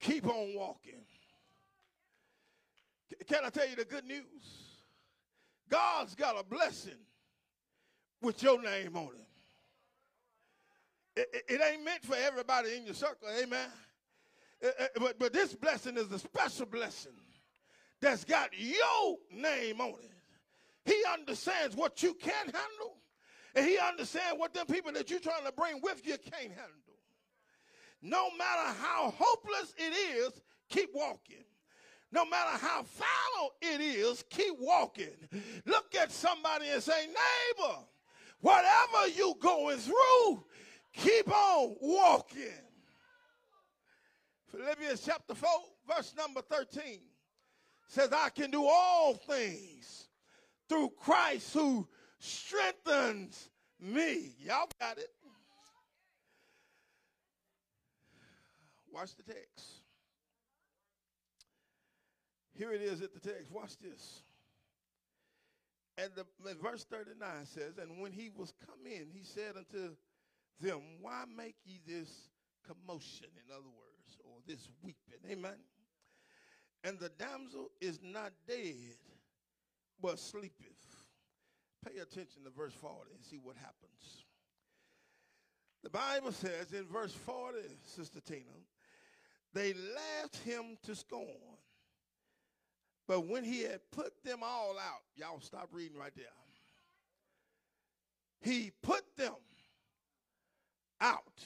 keep 0.00 0.26
on 0.26 0.54
walking. 0.56 1.04
Can 3.28 3.44
I 3.44 3.50
tell 3.50 3.68
you 3.68 3.76
the 3.76 3.84
good 3.84 4.04
news? 4.04 4.24
God's 5.68 6.14
got 6.14 6.38
a 6.38 6.44
blessing 6.44 6.98
with 8.20 8.42
your 8.42 8.60
name 8.62 8.96
on 8.96 9.08
it. 9.14 9.28
It, 11.14 11.44
it, 11.48 11.60
ain't 11.60 11.84
meant 11.84 12.04
for 12.04 12.16
everybody 12.16 12.74
in 12.74 12.86
your 12.86 12.94
circle, 12.94 13.28
amen. 13.42 13.68
Uh, 14.64 14.68
uh, 14.80 14.86
but, 14.98 15.18
but 15.18 15.32
this 15.32 15.54
blessing 15.54 15.96
is 15.98 16.10
a 16.10 16.18
special 16.18 16.66
blessing 16.66 17.12
that's 18.00 18.24
got 18.24 18.50
your 18.56 19.16
name 19.30 19.80
on 19.80 19.94
it. 20.02 20.10
He 20.84 21.02
understands 21.12 21.76
what 21.76 22.02
you 22.02 22.14
can 22.14 22.46
handle, 22.46 22.96
and 23.54 23.66
he 23.66 23.78
understands 23.78 24.38
what 24.38 24.54
them 24.54 24.66
people 24.66 24.92
that 24.92 25.10
you're 25.10 25.20
trying 25.20 25.44
to 25.44 25.52
bring 25.52 25.80
with 25.82 26.06
you 26.06 26.16
can't 26.18 26.50
handle. 26.50 26.82
No 28.00 28.30
matter 28.36 28.78
how 28.80 29.14
hopeless 29.16 29.74
it 29.76 29.94
is, 30.16 30.32
keep 30.68 30.90
walking. 30.94 31.44
No 32.12 32.26
matter 32.26 32.58
how 32.58 32.82
foul 32.82 33.54
it 33.62 33.80
is, 33.80 34.22
keep 34.28 34.54
walking. 34.58 35.16
Look 35.64 35.94
at 35.94 36.12
somebody 36.12 36.68
and 36.68 36.82
say, 36.82 37.06
neighbor, 37.06 37.78
whatever 38.40 39.08
you 39.16 39.34
going 39.40 39.78
through, 39.78 40.44
keep 40.92 41.28
on 41.28 41.74
walking. 41.80 42.60
Philippians 44.48 45.02
chapter 45.02 45.34
4, 45.34 45.48
verse 45.88 46.12
number 46.16 46.42
13 46.42 46.98
says, 47.88 48.10
I 48.12 48.28
can 48.28 48.50
do 48.50 48.66
all 48.66 49.14
things 49.14 50.08
through 50.68 50.90
Christ 51.00 51.54
who 51.54 51.88
strengthens 52.18 53.48
me. 53.80 54.34
Y'all 54.38 54.68
got 54.78 54.98
it. 54.98 55.08
Watch 58.92 59.16
the 59.16 59.22
text. 59.22 59.71
Here 62.62 62.72
it 62.72 62.82
is 62.82 63.02
at 63.02 63.12
the 63.12 63.18
text. 63.18 63.50
Watch 63.50 63.76
this. 63.78 64.22
And 65.98 66.12
the 66.14 66.54
verse 66.62 66.84
39 66.84 67.18
says, 67.44 67.76
And 67.76 68.00
when 68.00 68.12
he 68.12 68.30
was 68.36 68.52
come 68.64 68.86
in, 68.86 69.08
he 69.12 69.24
said 69.24 69.56
unto 69.56 69.96
them, 70.60 70.80
Why 71.00 71.24
make 71.36 71.56
ye 71.64 71.80
this 71.84 72.28
commotion, 72.64 73.26
in 73.34 73.52
other 73.52 73.66
words, 73.66 74.16
or 74.24 74.38
this 74.46 74.68
weeping? 74.80 75.18
Amen. 75.28 75.58
And 76.84 77.00
the 77.00 77.08
damsel 77.18 77.72
is 77.80 77.98
not 78.00 78.30
dead, 78.46 78.94
but 80.00 80.20
sleepeth. 80.20 80.86
Pay 81.84 81.98
attention 81.98 82.44
to 82.44 82.50
verse 82.56 82.74
40 82.74 83.10
and 83.12 83.24
see 83.24 83.40
what 83.42 83.56
happens. 83.56 84.24
The 85.82 85.90
Bible 85.90 86.30
says 86.30 86.72
in 86.72 86.86
verse 86.86 87.12
40, 87.12 87.58
Sister 87.82 88.20
Tina, 88.20 88.44
they 89.52 89.74
laughed 89.74 90.36
him 90.44 90.78
to 90.84 90.94
scorn. 90.94 91.58
But 93.12 93.26
when 93.26 93.44
he 93.44 93.60
had 93.60 93.80
put 93.90 94.24
them 94.24 94.38
all 94.42 94.78
out, 94.78 95.02
y'all 95.16 95.38
stop 95.42 95.68
reading 95.70 95.98
right 95.98 96.14
there. 96.16 96.24
He 98.40 98.72
put 98.82 99.02
them 99.18 99.34
out. 100.98 101.44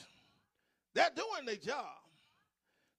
They're 0.93 1.09
doing 1.13 1.45
their 1.45 1.57
job. 1.57 1.97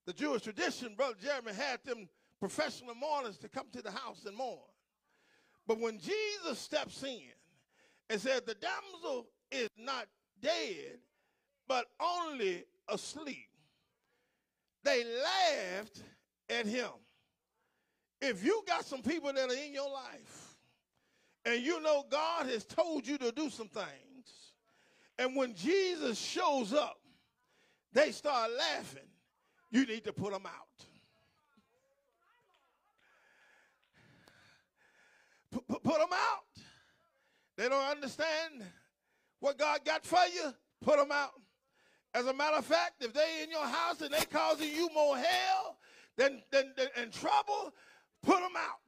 The 0.05 0.13
Jewish 0.13 0.43
tradition, 0.43 0.97
Brother 0.99 1.17
Jeremy 1.19 1.55
had 1.55 1.83
them 1.83 2.11
professional 2.41 2.95
mourners 2.95 3.39
to 3.39 3.49
come 3.49 3.69
to 3.73 3.81
the 3.81 3.91
house 3.91 4.27
and 4.27 4.37
mourn. 4.37 4.59
But 5.67 5.81
when 5.81 5.99
Jesus 5.99 6.59
steps 6.59 7.03
in 7.03 7.23
and 8.11 8.21
said, 8.21 8.45
The 8.45 8.55
damsel 8.57 9.29
is 9.51 9.71
not 9.79 10.09
dead, 10.43 10.99
but 11.67 11.87
only 11.99 12.65
asleep, 12.87 13.49
they 14.85 15.05
laughed 15.05 16.03
at 16.51 16.67
him. 16.67 16.91
If 18.21 18.45
you 18.45 18.63
got 18.67 18.85
some 18.85 19.03
people 19.03 19.33
that 19.33 19.49
are 19.49 19.55
in 19.55 19.73
your 19.73 19.91
life 19.91 20.57
and 21.45 21.63
you 21.63 21.81
know 21.81 22.05
God 22.11 22.47
has 22.47 22.65
told 22.65 23.07
you 23.07 23.17
to 23.19 23.31
do 23.33 23.49
some 23.49 23.69
things, 23.69 23.89
and 25.19 25.37
when 25.37 25.55
Jesus 25.55 26.19
shows 26.19 26.73
up, 26.73 26.99
they 27.93 28.13
start 28.13 28.51
laughing, 28.57 29.09
you 29.71 29.87
need 29.87 30.05
to 30.05 30.13
put 30.13 30.33
them 30.33 30.47
out. 30.47 30.53
Put, 35.51 35.83
put 35.83 35.99
them 35.99 36.13
out. 36.13 36.45
They 37.57 37.69
don't 37.69 37.91
understand 37.91 38.65
what 39.41 39.59
God 39.59 39.81
got 39.85 40.05
for 40.05 40.19
you. 40.33 40.53
Put 40.81 40.99
them 40.99 41.11
out. 41.11 41.33
As 42.15 42.27
a 42.27 42.35
matter 42.35 42.57
of 42.57 42.65
fact, 42.65 43.03
if 43.03 43.13
they 43.13 43.43
in 43.43 43.51
your 43.51 43.67
house 43.67 44.01
and 44.01 44.13
they 44.13 44.25
causing 44.31 44.75
you 44.75 44.89
more 44.95 45.17
hell 45.17 45.77
than, 46.17 46.43
than, 46.51 46.73
than 46.77 46.89
and 46.97 47.13
trouble, 47.13 47.73
put 48.23 48.41
them 48.41 48.57
out. 48.57 48.79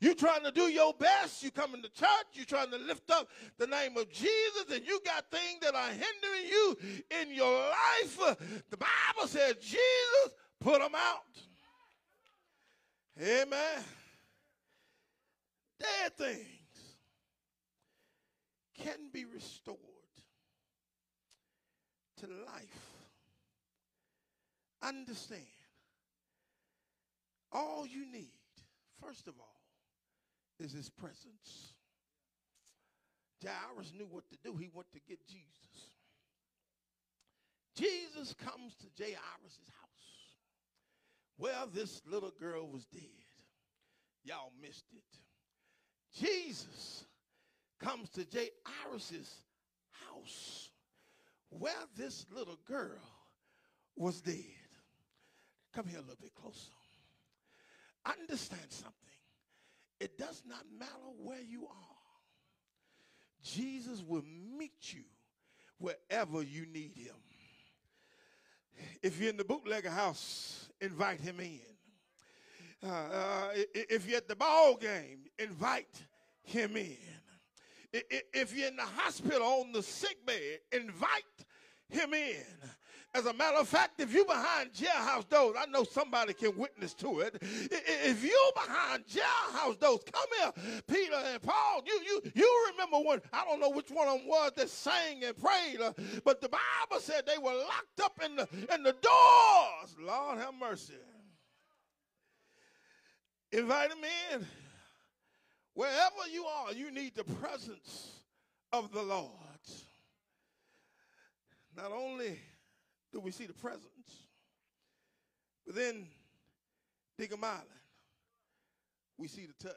You 0.00 0.14
trying 0.14 0.44
to 0.44 0.50
do 0.50 0.62
your 0.62 0.94
best. 0.94 1.42
You 1.42 1.50
coming 1.50 1.82
to 1.82 1.88
church. 1.90 2.08
You 2.32 2.44
trying 2.44 2.70
to 2.70 2.78
lift 2.78 3.10
up 3.10 3.28
the 3.58 3.66
name 3.66 3.96
of 3.98 4.10
Jesus, 4.10 4.64
and 4.72 4.84
you 4.86 4.98
got 5.04 5.30
things 5.30 5.60
that 5.60 5.74
are 5.74 5.90
hindering 5.90 6.48
you 6.48 6.76
in 7.20 7.34
your 7.34 7.52
life. 7.52 8.36
The 8.70 8.76
Bible 8.76 9.26
says, 9.28 9.56
Jesus, 9.60 10.34
put 10.58 10.80
them 10.80 10.94
out. 10.94 11.20
Amen. 13.20 13.84
Dead 15.78 16.16
things 16.16 16.46
can 18.78 19.10
be 19.12 19.26
restored 19.26 19.78
to 22.18 22.26
life. 22.26 22.90
Understand. 24.82 25.42
All 27.52 27.86
you 27.86 28.10
need, 28.10 28.30
first 29.04 29.26
of 29.26 29.34
all, 29.38 29.60
is 30.58 30.72
his 30.72 30.88
presence. 30.88 31.74
Jairus 33.42 33.92
knew 33.96 34.06
what 34.10 34.28
to 34.30 34.36
do. 34.44 34.56
He 34.56 34.68
went 34.72 34.90
to 34.92 35.00
get 35.08 35.26
Jesus. 35.26 35.50
Jesus 37.74 38.34
comes 38.34 38.74
to 38.76 38.86
Jairus' 39.02 39.70
house. 39.80 39.90
Well, 41.38 41.68
this 41.72 42.02
little 42.06 42.32
girl 42.38 42.68
was 42.68 42.84
dead. 42.86 43.02
Y'all 44.24 44.52
missed 44.60 44.84
it. 44.92 45.18
Jesus 46.14 47.04
comes 47.80 48.10
to 48.10 48.26
Jairus' 48.30 49.42
house 49.90 50.70
where 51.48 51.72
this 51.96 52.26
little 52.30 52.58
girl 52.66 53.00
was 53.96 54.20
dead. 54.20 54.44
Come 55.74 55.86
here 55.86 55.98
a 55.98 56.02
little 56.02 56.16
bit 56.20 56.34
closer. 56.34 56.72
Understand 58.06 58.66
something. 58.70 58.94
It 60.00 60.16
does 60.16 60.42
not 60.46 60.64
matter 60.78 60.90
where 61.22 61.42
you 61.42 61.66
are. 61.66 62.00
Jesus 63.42 64.02
will 64.06 64.24
meet 64.56 64.94
you 64.94 65.04
wherever 65.78 66.42
you 66.42 66.66
need 66.66 66.92
him. 66.96 67.14
If 69.02 69.20
you're 69.20 69.30
in 69.30 69.36
the 69.36 69.44
bootlegger 69.44 69.90
house, 69.90 70.68
invite 70.80 71.20
him 71.20 71.40
in. 71.40 71.60
Uh, 72.82 72.88
uh, 72.88 73.48
if 73.74 74.08
you're 74.08 74.16
at 74.16 74.28
the 74.28 74.36
ball 74.36 74.76
game, 74.76 75.24
invite 75.38 76.02
him 76.42 76.76
in. 76.76 76.96
If 77.92 78.56
you're 78.56 78.68
in 78.68 78.76
the 78.76 78.82
hospital 78.82 79.42
on 79.42 79.72
the 79.72 79.82
sick 79.82 80.24
bed, 80.24 80.60
invite 80.72 81.24
him 81.88 82.14
in. 82.14 82.44
As 83.12 83.26
a 83.26 83.32
matter 83.32 83.58
of 83.58 83.66
fact, 83.66 84.00
if 84.00 84.14
you 84.14 84.24
behind 84.24 84.72
jailhouse 84.72 85.28
doors, 85.28 85.56
I 85.58 85.66
know 85.66 85.82
somebody 85.82 86.32
can 86.32 86.56
witness 86.56 86.94
to 86.94 87.20
it. 87.20 87.38
If 87.42 88.22
you 88.22 88.52
behind 88.54 89.04
jailhouse 89.06 89.80
doors, 89.80 90.00
come 90.12 90.26
here, 90.38 90.82
Peter 90.86 91.16
and 91.16 91.42
Paul. 91.42 91.82
You 91.84 92.00
you 92.06 92.22
you 92.34 92.70
remember 92.70 92.98
when 92.98 93.20
I 93.32 93.44
don't 93.44 93.58
know 93.58 93.70
which 93.70 93.90
one 93.90 94.06
of 94.06 94.18
them 94.18 94.28
was 94.28 94.52
that 94.56 94.68
sang 94.68 95.24
and 95.24 95.36
prayed, 95.36 95.80
uh, 95.80 95.92
but 96.24 96.40
the 96.40 96.48
Bible 96.48 97.00
said 97.00 97.26
they 97.26 97.38
were 97.38 97.52
locked 97.52 98.00
up 98.00 98.20
in 98.24 98.36
the 98.36 98.48
in 98.72 98.84
the 98.84 98.92
doors. 98.92 99.96
Lord 100.00 100.38
have 100.38 100.54
mercy. 100.60 100.94
Invite 103.50 103.90
them 103.90 103.98
in. 104.32 104.46
Wherever 105.74 106.28
you 106.32 106.44
are, 106.44 106.72
you 106.72 106.92
need 106.92 107.16
the 107.16 107.24
presence 107.24 108.20
of 108.72 108.92
the 108.92 109.02
Lord. 109.02 109.30
Not 111.76 111.90
only 111.92 112.38
do 113.12 113.20
we 113.20 113.30
see 113.30 113.46
the 113.46 113.52
presence, 113.52 114.24
but 115.66 115.74
then 115.74 116.06
Diggum 117.18 117.44
Island, 117.44 117.66
we 119.18 119.28
see 119.28 119.46
the 119.46 119.68
touch. 119.68 119.74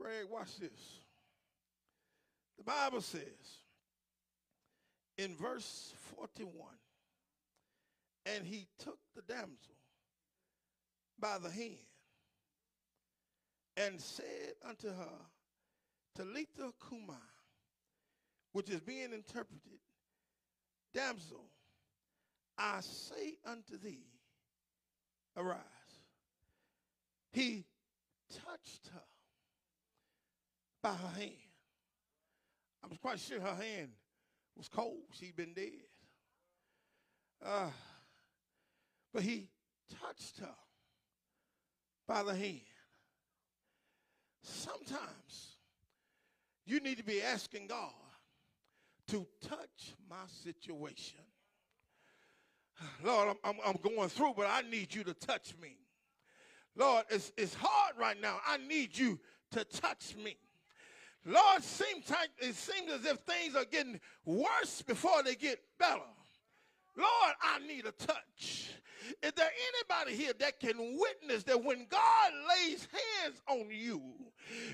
Greg, 0.00 0.26
watch 0.30 0.58
this. 0.58 1.00
The 2.58 2.64
Bible 2.64 3.00
says 3.00 3.22
in 5.18 5.36
verse 5.36 5.92
41 6.16 6.52
and 8.26 8.46
he 8.46 8.66
took 8.78 8.98
the 9.14 9.22
damsel 9.22 9.76
by 11.18 11.38
the 11.38 11.50
hand 11.50 11.76
and 13.76 14.00
said 14.00 14.54
unto 14.66 14.88
her, 14.88 15.18
Talitha 16.14 16.72
Cumi, 16.88 17.14
which 18.52 18.68
is 18.68 18.80
being 18.80 19.12
interpreted, 19.12 19.78
Damsel, 20.94 21.44
I 22.58 22.80
say 22.80 23.36
unto 23.46 23.78
thee, 23.78 24.06
arise. 25.36 25.58
He 27.32 27.64
touched 28.32 28.88
her 28.92 29.00
by 30.82 30.92
her 30.92 31.20
hand. 31.20 31.32
I'm 32.82 32.96
quite 32.96 33.20
sure 33.20 33.40
her 33.40 33.54
hand 33.54 33.90
was 34.56 34.68
cold. 34.68 35.04
She'd 35.12 35.36
been 35.36 35.54
dead. 35.54 35.70
Uh, 37.44 37.70
but 39.12 39.22
he 39.22 39.48
touched 40.02 40.38
her 40.40 40.54
by 42.06 42.22
the 42.22 42.34
hand. 42.34 42.60
Sometimes 44.42 45.56
you 46.66 46.80
need 46.80 46.98
to 46.98 47.04
be 47.04 47.22
asking 47.22 47.68
God 47.68 47.92
to 49.10 49.26
touch 49.46 49.94
my 50.08 50.16
situation. 50.42 51.18
Lord, 53.04 53.28
I'm, 53.28 53.36
I'm, 53.44 53.56
I'm, 53.66 53.76
going 53.82 54.08
through, 54.08 54.34
but 54.36 54.46
I 54.48 54.62
need 54.62 54.94
you 54.94 55.04
to 55.04 55.14
touch 55.14 55.52
me. 55.60 55.76
Lord, 56.76 57.04
it's, 57.10 57.32
it's 57.36 57.54
hard 57.54 57.96
right 57.98 58.20
now. 58.20 58.38
I 58.46 58.56
need 58.56 58.96
you 58.96 59.18
to 59.50 59.64
touch 59.64 60.14
me. 60.16 60.36
Lord, 61.26 61.62
seems 61.62 62.08
like, 62.08 62.30
it 62.38 62.54
seems 62.54 62.90
as 62.90 63.04
if 63.04 63.18
things 63.18 63.54
are 63.54 63.66
getting 63.66 64.00
worse 64.24 64.80
before 64.80 65.22
they 65.22 65.34
get 65.34 65.58
better. 65.78 66.00
Lord, 66.96 67.34
I 67.42 67.58
need 67.66 67.86
a 67.86 67.92
touch. 67.92 68.70
Is 69.22 69.32
there 69.32 69.50
anybody 69.74 70.16
here 70.16 70.32
that 70.38 70.60
can 70.60 70.98
witness 70.98 71.42
that 71.44 71.62
when 71.62 71.86
God 71.88 72.32
lays 72.48 72.86
hands 73.22 73.40
on 73.48 73.68
you, 73.70 74.02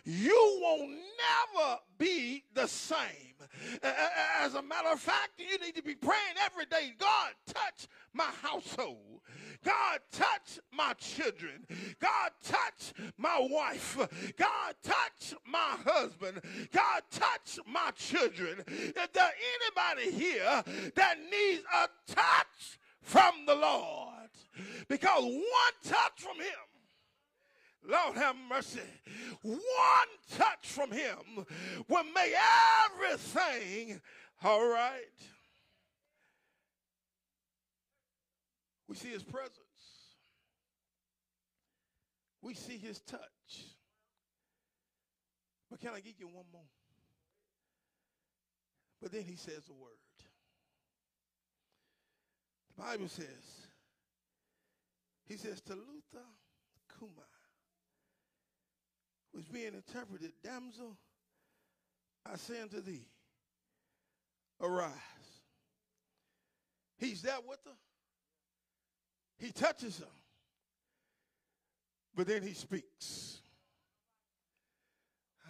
you 0.05 0.59
will 0.63 0.89
never 0.89 1.79
be 1.99 2.45
the 2.55 2.67
same? 2.67 3.35
As 4.41 4.55
a 4.55 4.63
matter 4.63 4.89
of 4.89 5.01
fact, 5.01 5.31
you 5.39 5.59
need 5.59 5.75
to 5.77 5.83
be 5.83 5.95
praying 5.95 6.37
every 6.45 6.67
day 6.67 6.95
God, 6.99 7.33
touch 7.47 7.87
my 8.13 8.29
household. 8.43 9.21
God, 9.65 9.99
touch 10.13 10.61
my 10.73 10.93
children. 10.95 11.67
God, 11.99 12.31
touch 12.45 12.93
my 13.17 13.47
wife. 13.51 13.97
God, 14.37 14.75
touch 14.83 15.35
my 15.45 15.77
husband. 15.85 16.41
God, 16.73 17.03
touch 17.11 17.59
my 17.67 17.91
children. 17.97 18.63
Is 18.69 18.93
there 19.13 19.33
anybody 19.61 20.13
here 20.13 20.63
that 20.95 21.19
needs 21.31 21.63
a 21.75 21.89
touch 22.13 22.79
from 23.07 23.47
the 23.47 23.55
Lord? 23.55 24.31
Because 24.89 25.23
one 25.23 25.75
touch 25.85 26.21
from 26.21 26.37
him 26.37 26.67
Lord 27.89 28.17
have 28.17 28.37
mercy. 28.49 28.81
One 29.43 29.57
touch 30.37 30.67
from 30.67 30.91
him 30.91 31.47
will 31.89 32.05
make 32.15 32.33
everything 32.85 34.01
all 34.43 34.67
right. 34.69 35.01
We 38.89 38.97
see 38.97 39.11
his 39.11 39.23
presence. 39.23 39.61
We 42.43 42.55
see 42.55 42.79
his 42.79 43.01
touch. 43.01 43.21
But 45.71 45.81
can 45.81 45.91
I 45.95 46.01
give 46.01 46.15
you 46.19 46.27
one 46.27 46.47
more? 46.53 46.63
But 49.03 49.13
then 49.13 49.23
he 49.23 49.37
says 49.37 49.63
a 49.69 49.75
word. 49.75 50.06
The 52.77 52.83
Bible 52.83 53.09
says, 53.09 53.27
he 55.27 55.37
says, 55.37 55.61
Talitha 55.61 56.25
Kuma, 56.99 57.27
which 59.33 59.51
being 59.51 59.73
interpreted, 59.75 60.33
damsel, 60.43 60.97
I 62.31 62.37
say 62.37 62.61
unto 62.61 62.81
thee, 62.81 63.07
arise. 64.61 64.91
He's 66.99 67.23
there 67.23 67.39
with 67.47 67.59
her. 67.65 67.77
He 69.39 69.53
touches 69.53 69.99
her. 69.99 70.07
But 72.15 72.27
then 72.27 72.43
he 72.43 72.55
speaks. 72.55 73.39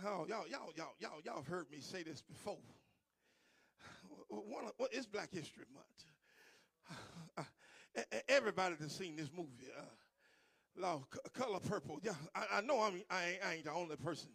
Oh, 0.05 0.27
y'all, 0.29 0.47
y'all, 0.49 0.73
y'all, 0.77 0.95
y'all, 0.99 1.21
y'all 1.25 1.37
have 1.37 1.47
heard 1.47 1.71
me 1.71 1.79
say 1.81 2.03
this 2.03 2.21
before. 2.21 2.59
One, 4.29 4.65
well, 4.79 4.89
it's 4.91 5.07
Black 5.07 5.33
History 5.33 5.65
Month. 5.73 5.87
Everybody 8.29 8.77
that's 8.79 8.97
seen 8.97 9.17
this 9.17 9.31
movie, 9.37 9.49
uh, 9.77 10.97
Color 11.33 11.61
Purple. 11.61 11.99
Yeah, 12.03 12.13
I, 12.35 12.59
I 12.59 12.61
know 12.61 12.81
I'm, 12.83 13.03
I 13.11 13.25
ain't, 13.25 13.39
I 13.45 13.55
ain't 13.55 13.65
the 13.65 13.73
only 13.73 13.97
person. 13.97 14.29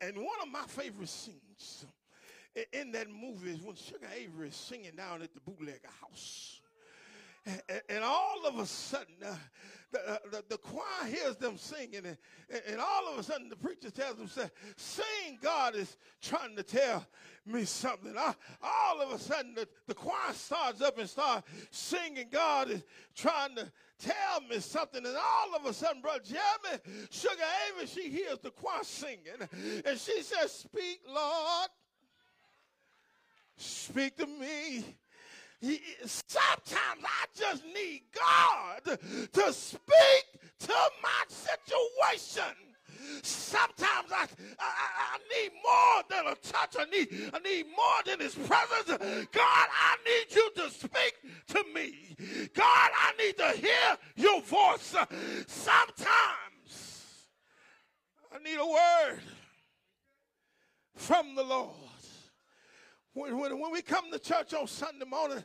And 0.00 0.16
one 0.16 0.40
of 0.42 0.48
my 0.50 0.62
favorite 0.66 1.08
scenes 1.08 1.84
in 2.72 2.92
that 2.92 3.08
movie 3.10 3.50
is 3.50 3.60
when 3.60 3.76
Shug 3.76 4.00
Avery 4.16 4.48
is 4.48 4.56
singing 4.56 4.96
down 4.96 5.22
at 5.22 5.34
the 5.34 5.40
bootlegger 5.40 5.88
house. 6.00 6.60
And, 7.48 7.62
and, 7.88 8.04
all 8.04 8.46
of 8.46 8.58
a 8.58 8.66
sudden, 8.66 9.14
uh, 9.24 9.34
the, 9.90 10.10
uh, 10.10 10.18
the, 10.30 10.44
the, 10.50 10.58
choir 10.58 11.06
hears 11.06 11.36
them 11.36 11.56
singing, 11.56 12.04
and, 12.04 12.18
and, 12.68 12.78
all 12.78 13.10
of 13.10 13.18
a 13.18 13.22
sudden, 13.22 13.48
the 13.48 13.56
preacher 13.56 13.90
tells 13.90 14.18
them, 14.18 14.28
say, 14.28 14.50
Sing, 14.76 15.38
God 15.40 15.74
is 15.74 15.96
trying 16.20 16.56
to 16.56 16.62
tell 16.62 17.06
me 17.46 17.64
something. 17.64 18.12
I, 18.18 18.34
all 18.62 19.00
of 19.00 19.12
a 19.12 19.18
sudden, 19.18 19.54
the, 19.54 19.66
the 19.86 19.94
choir 19.94 20.34
starts 20.34 20.82
up 20.82 20.98
and 20.98 21.08
starts 21.08 21.48
singing, 21.70 22.26
God 22.30 22.70
is 22.70 22.84
trying 23.16 23.54
to 23.56 23.72
tell 23.98 24.42
me 24.50 24.58
something. 24.60 25.06
And 25.06 25.16
all 25.16 25.56
of 25.56 25.64
a 25.64 25.72
sudden, 25.72 26.02
Brother 26.02 26.20
Jeremy, 26.24 26.82
Shug 27.10 27.38
Avery, 27.72 27.86
she 27.86 28.10
hears 28.10 28.40
the 28.42 28.50
choir 28.50 28.82
singing, 28.82 29.48
and 29.86 29.98
she 29.98 30.20
says, 30.20 30.52
Speak, 30.52 31.00
Lord. 31.08 31.70
Speak 33.56 34.16
to 34.18 34.26
me. 34.26 34.84
He, 35.60 35.80
Sometimes 36.04 36.47
to 39.32 39.52
speak 39.52 40.24
to 40.60 40.74
my 41.02 41.24
situation. 41.28 42.44
Sometimes 43.22 44.12
I, 44.12 44.26
I, 44.58 44.70
I 45.14 45.18
need 45.32 45.50
more 45.64 46.02
than 46.10 46.32
a 46.32 46.34
touch. 46.36 46.76
I 46.78 46.84
need, 46.84 47.30
I 47.32 47.38
need 47.38 47.66
more 47.66 48.02
than 48.04 48.20
his 48.20 48.34
presence. 48.34 48.88
God, 49.32 49.68
I 49.70 49.96
need 50.04 50.34
you 50.34 50.50
to 50.56 50.70
speak 50.70 51.14
to 51.48 51.64
me. 51.74 52.48
God, 52.54 52.90
I 52.94 53.12
need 53.18 53.36
to 53.38 53.50
hear 53.52 53.96
your 54.16 54.42
voice. 54.42 54.94
Sometimes 55.46 57.16
I 58.32 58.38
need 58.44 58.58
a 58.58 58.66
word 58.66 59.20
from 60.96 61.34
the 61.34 61.44
Lord. 61.44 61.74
When, 63.14 63.38
when, 63.38 63.58
when 63.58 63.72
we 63.72 63.82
come 63.82 64.10
to 64.12 64.18
church 64.18 64.54
on 64.54 64.66
Sunday 64.66 65.06
morning, 65.06 65.42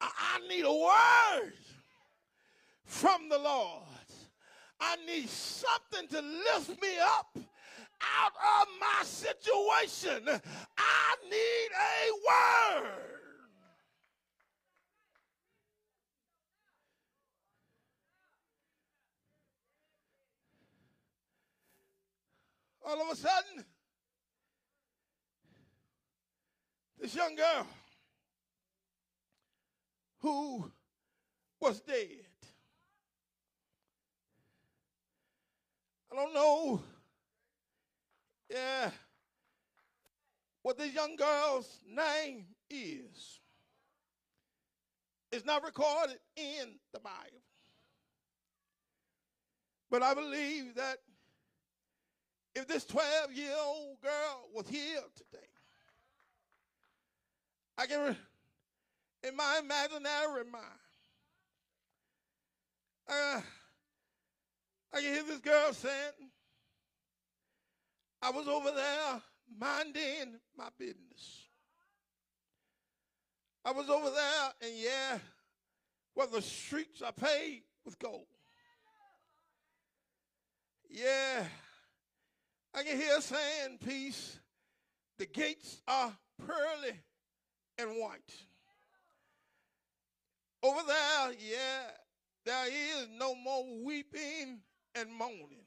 I, 0.00 0.10
I 0.36 0.48
need 0.48 0.64
a 0.64 0.72
word 0.72 1.52
from 2.84 3.28
the 3.28 3.38
Lord. 3.38 3.82
I 4.80 4.96
need 5.06 5.28
something 5.28 6.06
to 6.08 6.20
lift 6.20 6.80
me 6.80 6.98
up 7.00 7.36
out 7.36 8.32
of 8.62 8.68
my 8.80 9.04
situation. 9.04 10.22
I 10.76 11.14
need 11.24 11.68
a 11.74 12.84
word. 12.84 12.92
All 22.86 23.02
of 23.02 23.12
a 23.12 23.16
sudden, 23.16 23.64
this 27.00 27.14
young 27.28 27.36
girl 27.36 27.66
who 30.20 30.70
was 31.60 31.80
dead. 31.80 32.26
I 36.10 36.16
don't 36.16 36.34
know, 36.34 36.82
yeah, 38.50 38.90
what 40.62 40.78
this 40.78 40.94
young 40.94 41.16
girl's 41.16 41.80
name 41.86 42.46
is. 42.70 43.40
It's 45.30 45.44
not 45.44 45.62
recorded 45.62 46.18
in 46.36 46.78
the 46.94 47.00
Bible. 47.00 47.42
But 49.90 50.02
I 50.02 50.14
believe 50.14 50.74
that 50.76 50.98
if 52.54 52.66
this 52.66 52.86
12 52.86 53.32
year 53.34 53.54
old 53.62 54.00
girl 54.00 54.48
was 54.54 54.66
here 54.68 55.00
today, 55.14 55.47
I 57.78 57.86
can, 57.86 58.16
in 59.22 59.36
my 59.36 59.60
imaginary 59.62 60.50
mind, 60.50 60.64
uh, 63.08 63.40
I 64.92 65.00
can 65.00 65.14
hear 65.14 65.22
this 65.22 65.38
girl 65.38 65.72
saying, 65.72 66.30
I 68.20 68.32
was 68.32 68.48
over 68.48 68.72
there 68.72 69.22
minding 69.60 70.40
my 70.56 70.70
business. 70.76 71.46
I 73.64 73.70
was 73.70 73.88
over 73.88 74.10
there, 74.10 74.50
and 74.60 74.72
yeah, 74.76 75.18
where 76.14 76.26
the 76.26 76.42
streets 76.42 77.00
are 77.00 77.12
paved 77.12 77.62
with 77.84 77.96
gold. 78.00 78.26
Yeah, 80.90 81.44
I 82.74 82.82
can 82.82 82.96
hear 82.96 83.20
saying, 83.20 83.78
Peace, 83.86 84.40
the 85.16 85.26
gates 85.26 85.80
are 85.86 86.12
pearly 86.44 86.98
and 87.78 87.90
white. 88.00 88.34
Over 90.62 90.80
there, 90.86 91.32
yeah, 91.38 91.82
there 92.44 92.66
is 92.66 93.08
no 93.16 93.34
more 93.34 93.64
weeping 93.84 94.58
and 94.94 95.12
moaning. 95.12 95.64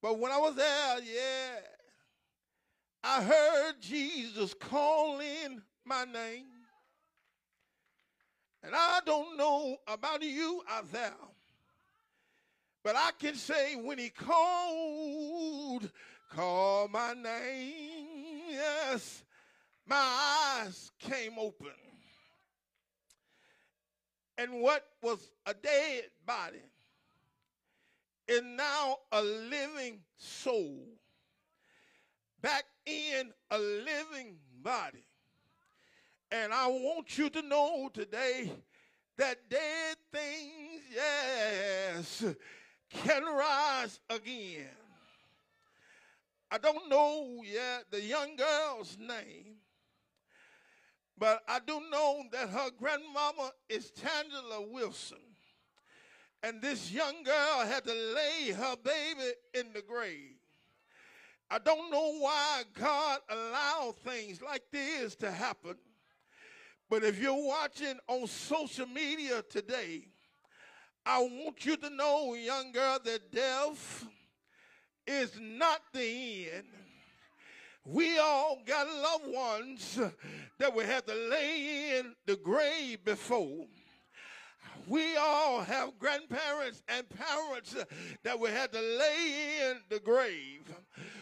But 0.00 0.18
when 0.18 0.32
I 0.32 0.38
was 0.38 0.54
there, 0.54 0.98
yeah, 1.00 1.58
I 3.02 3.22
heard 3.22 3.80
Jesus 3.80 4.54
calling 4.54 5.62
my 5.84 6.04
name. 6.04 6.46
And 8.62 8.74
I 8.74 9.00
don't 9.06 9.36
know 9.38 9.76
about 9.88 10.22
you 10.22 10.62
out 10.68 10.92
there, 10.92 11.14
but 12.84 12.94
I 12.94 13.10
can 13.18 13.34
say 13.34 13.74
when 13.74 13.98
he 13.98 14.10
called, 14.10 15.90
call 16.30 16.88
my 16.88 17.14
name, 17.14 18.50
yes, 18.50 19.24
my 19.90 20.62
eyes 20.62 20.92
came 21.00 21.32
open. 21.36 21.66
And 24.38 24.62
what 24.62 24.86
was 25.02 25.32
a 25.44 25.52
dead 25.52 26.04
body 26.24 26.62
is 28.28 28.42
now 28.42 28.98
a 29.10 29.20
living 29.20 29.98
soul 30.16 30.86
back 32.40 32.64
in 32.86 33.32
a 33.50 33.58
living 33.58 34.36
body. 34.62 35.04
And 36.30 36.54
I 36.54 36.68
want 36.68 37.18
you 37.18 37.28
to 37.28 37.42
know 37.42 37.90
today 37.92 38.52
that 39.18 39.50
dead 39.50 39.96
things, 40.12 40.82
yes, 40.94 42.24
can 42.88 43.24
rise 43.24 43.98
again. 44.08 44.68
I 46.50 46.58
don't 46.58 46.88
know 46.88 47.42
yet 47.44 47.84
the 47.90 48.00
young 48.00 48.36
girl's 48.36 48.96
name, 48.98 49.59
but 51.20 51.42
I 51.46 51.60
do 51.64 51.82
know 51.90 52.24
that 52.32 52.48
her 52.48 52.70
grandmama 52.78 53.52
is 53.68 53.92
Tangela 53.92 54.66
Wilson. 54.68 55.18
And 56.42 56.62
this 56.62 56.90
young 56.90 57.22
girl 57.22 57.66
had 57.66 57.84
to 57.84 57.92
lay 57.92 58.52
her 58.52 58.74
baby 58.82 59.32
in 59.52 59.66
the 59.74 59.82
grave. 59.82 60.36
I 61.50 61.58
don't 61.58 61.90
know 61.90 62.18
why 62.20 62.62
God 62.72 63.18
allowed 63.28 63.96
things 64.02 64.40
like 64.40 64.62
this 64.72 65.14
to 65.16 65.30
happen. 65.30 65.76
But 66.88 67.04
if 67.04 67.20
you're 67.20 67.46
watching 67.46 67.98
on 68.08 68.26
social 68.26 68.86
media 68.86 69.42
today, 69.42 70.06
I 71.04 71.20
want 71.20 71.66
you 71.66 71.76
to 71.76 71.90
know, 71.90 72.32
young 72.32 72.72
girl, 72.72 72.98
that 73.04 73.30
death 73.30 74.06
is 75.06 75.38
not 75.38 75.82
the 75.92 76.48
end. 76.56 76.64
We 77.84 78.18
all 78.18 78.58
got 78.66 78.86
loved 78.86 79.26
ones 79.34 79.98
that 80.58 80.74
we 80.74 80.84
had 80.84 81.06
to 81.06 81.14
lay 81.14 81.98
in 81.98 82.14
the 82.26 82.36
grave 82.36 83.04
before. 83.04 83.66
we 84.86 85.16
all 85.16 85.60
have 85.62 85.98
grandparents 85.98 86.82
and 86.88 87.06
parents 87.08 87.76
that 88.22 88.38
we 88.38 88.50
had 88.50 88.72
to 88.72 88.80
lay 88.80 89.70
in 89.70 89.78
the 89.88 90.00
grave. 90.00 90.62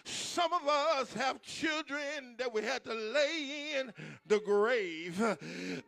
Some 0.04 0.52
of 0.52 0.66
us 0.66 1.12
have 1.14 1.42
children 1.42 2.36
that 2.38 2.52
we 2.52 2.62
had 2.62 2.82
to 2.84 2.94
lay 2.94 3.74
in 3.78 3.92
the 4.26 4.40
grave. 4.40 5.18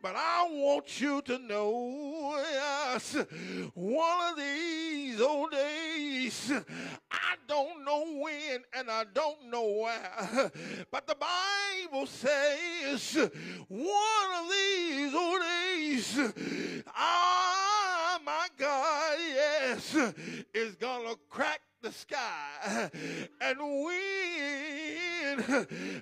But 0.01 0.15
I 0.15 0.47
want 0.49 1.01
you 1.01 1.21
to 1.23 1.39
know, 1.39 2.35
yes, 2.37 3.15
one 3.73 4.31
of 4.31 4.37
these 4.37 5.19
old 5.19 5.51
days, 5.51 6.51
I 7.23 7.35
don't 7.47 7.85
know 7.85 8.03
when 8.19 8.61
and 8.73 8.89
I 8.89 9.05
don't 9.13 9.49
know 9.49 9.67
where, 9.67 10.51
but 10.91 11.07
the 11.07 11.15
Bible 11.15 12.05
says 12.07 13.29
one 13.67 14.29
of 14.35 14.49
these 14.49 15.13
days, 15.13 16.83
ah, 16.95 18.19
my 18.25 18.47
God, 18.57 19.17
yes, 19.19 19.95
is 20.53 20.75
gonna 20.75 21.15
crack 21.29 21.61
the 21.81 21.91
sky. 21.91 22.89
And 23.41 23.59
when 23.59 25.37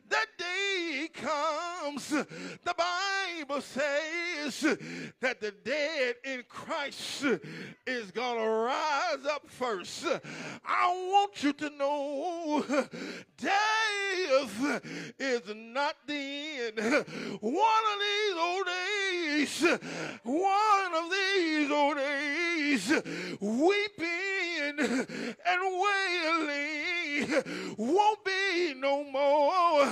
that 0.10 0.28
day 0.38 1.10
comes, 1.14 2.10
the 2.10 2.76
Bible 2.78 3.62
says 3.62 4.78
that 5.22 5.40
the 5.40 5.52
dead 5.64 6.16
in 6.26 6.44
Christ 6.50 7.24
is 7.88 8.12
going 8.12 8.40
to 8.40 8.50
rise 8.50 9.26
up 9.30 9.48
first. 9.48 10.06
I 10.66 10.88
want 11.12 11.44
you 11.44 11.54
to 11.54 11.70
know 11.70 12.66
death 13.38 14.82
is 15.18 15.42
not 15.56 15.96
the 16.06 16.14
end. 16.16 17.06
One 17.42 17.84
of 17.94 18.00
these 18.02 18.36
old 18.38 18.66
days, 18.66 19.62
one 20.24 20.94
of 20.96 21.12
these 21.12 21.72
old 21.72 21.98
days, 21.98 22.92
weeping 23.40 24.29
and 24.60 25.62
wailing 25.84 27.44
won't 27.78 28.24
be 28.26 28.74
no 28.76 29.04
more. 29.04 29.86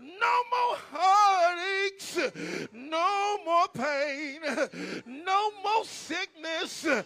No 0.00 0.34
more 0.52 0.76
heartaches, 0.92 2.32
no 2.72 3.38
more 3.44 3.68
pain, 3.74 4.40
no 5.06 5.50
more 5.62 5.84
sickness. 5.84 6.84
No, 6.84 7.00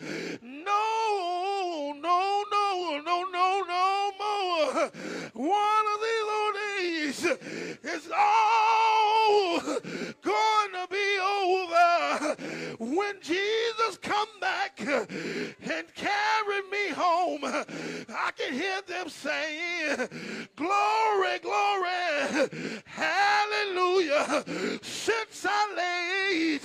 no, 2.01 2.45
no, 2.51 3.01
no, 3.05 3.25
no, 3.33 3.63
no 3.67 4.13
more. 4.19 4.91
One 5.35 5.87
of 5.95 6.01
these 6.05 6.29
old 6.39 6.57
days 6.79 7.25
is 7.25 8.11
all 8.17 9.61
going 9.61 10.73
to 10.73 10.87
be 10.91 11.19
over 11.21 12.37
when 12.79 13.15
Jesus 13.23 13.99
come 14.01 14.29
back 14.41 14.81
and 14.81 15.95
carry 15.95 16.63
me 16.71 16.89
home. 16.95 17.41
I 17.45 18.31
can 18.37 18.53
hear 18.53 18.81
them 18.87 19.09
saying, 19.09 20.09
Glory, 20.57 21.39
glory, 21.43 22.83
hallelujah. 22.85 24.45
Since 24.83 25.47
I 25.49 25.63
laid 25.77 26.63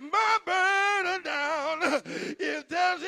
my 0.00 0.38
burden 0.44 1.22
down, 1.22 2.02
if 2.38 2.68
there's 2.68 3.02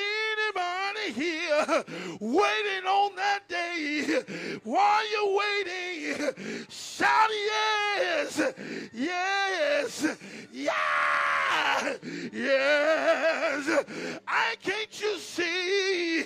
here 1.12 1.84
waiting 2.20 2.86
on 2.86 3.14
that 3.16 3.40
day, 3.48 4.22
while 4.64 5.10
you're 5.10 5.36
waiting, 5.36 6.34
shout 6.68 7.30
yes, 7.30 8.52
yes, 8.92 10.06
yeah, 10.52 10.72
yes. 12.32 13.84
I 14.26 14.54
can't 14.62 15.00
you 15.00 15.18
see 15.18 16.22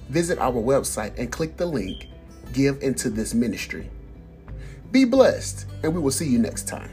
visit 0.10 0.38
our 0.40 0.52
website 0.52 1.18
and 1.18 1.32
click 1.32 1.56
the 1.56 1.66
link 1.66 2.10
Give 2.54 2.84
into 2.84 3.10
this 3.10 3.34
ministry. 3.34 3.90
Be 4.92 5.06
blessed, 5.06 5.68
and 5.84 5.96
we 5.96 6.02
will 6.02 6.12
see 6.12 6.28
you 6.28 6.38
next 6.38 6.68
time. 6.68 6.92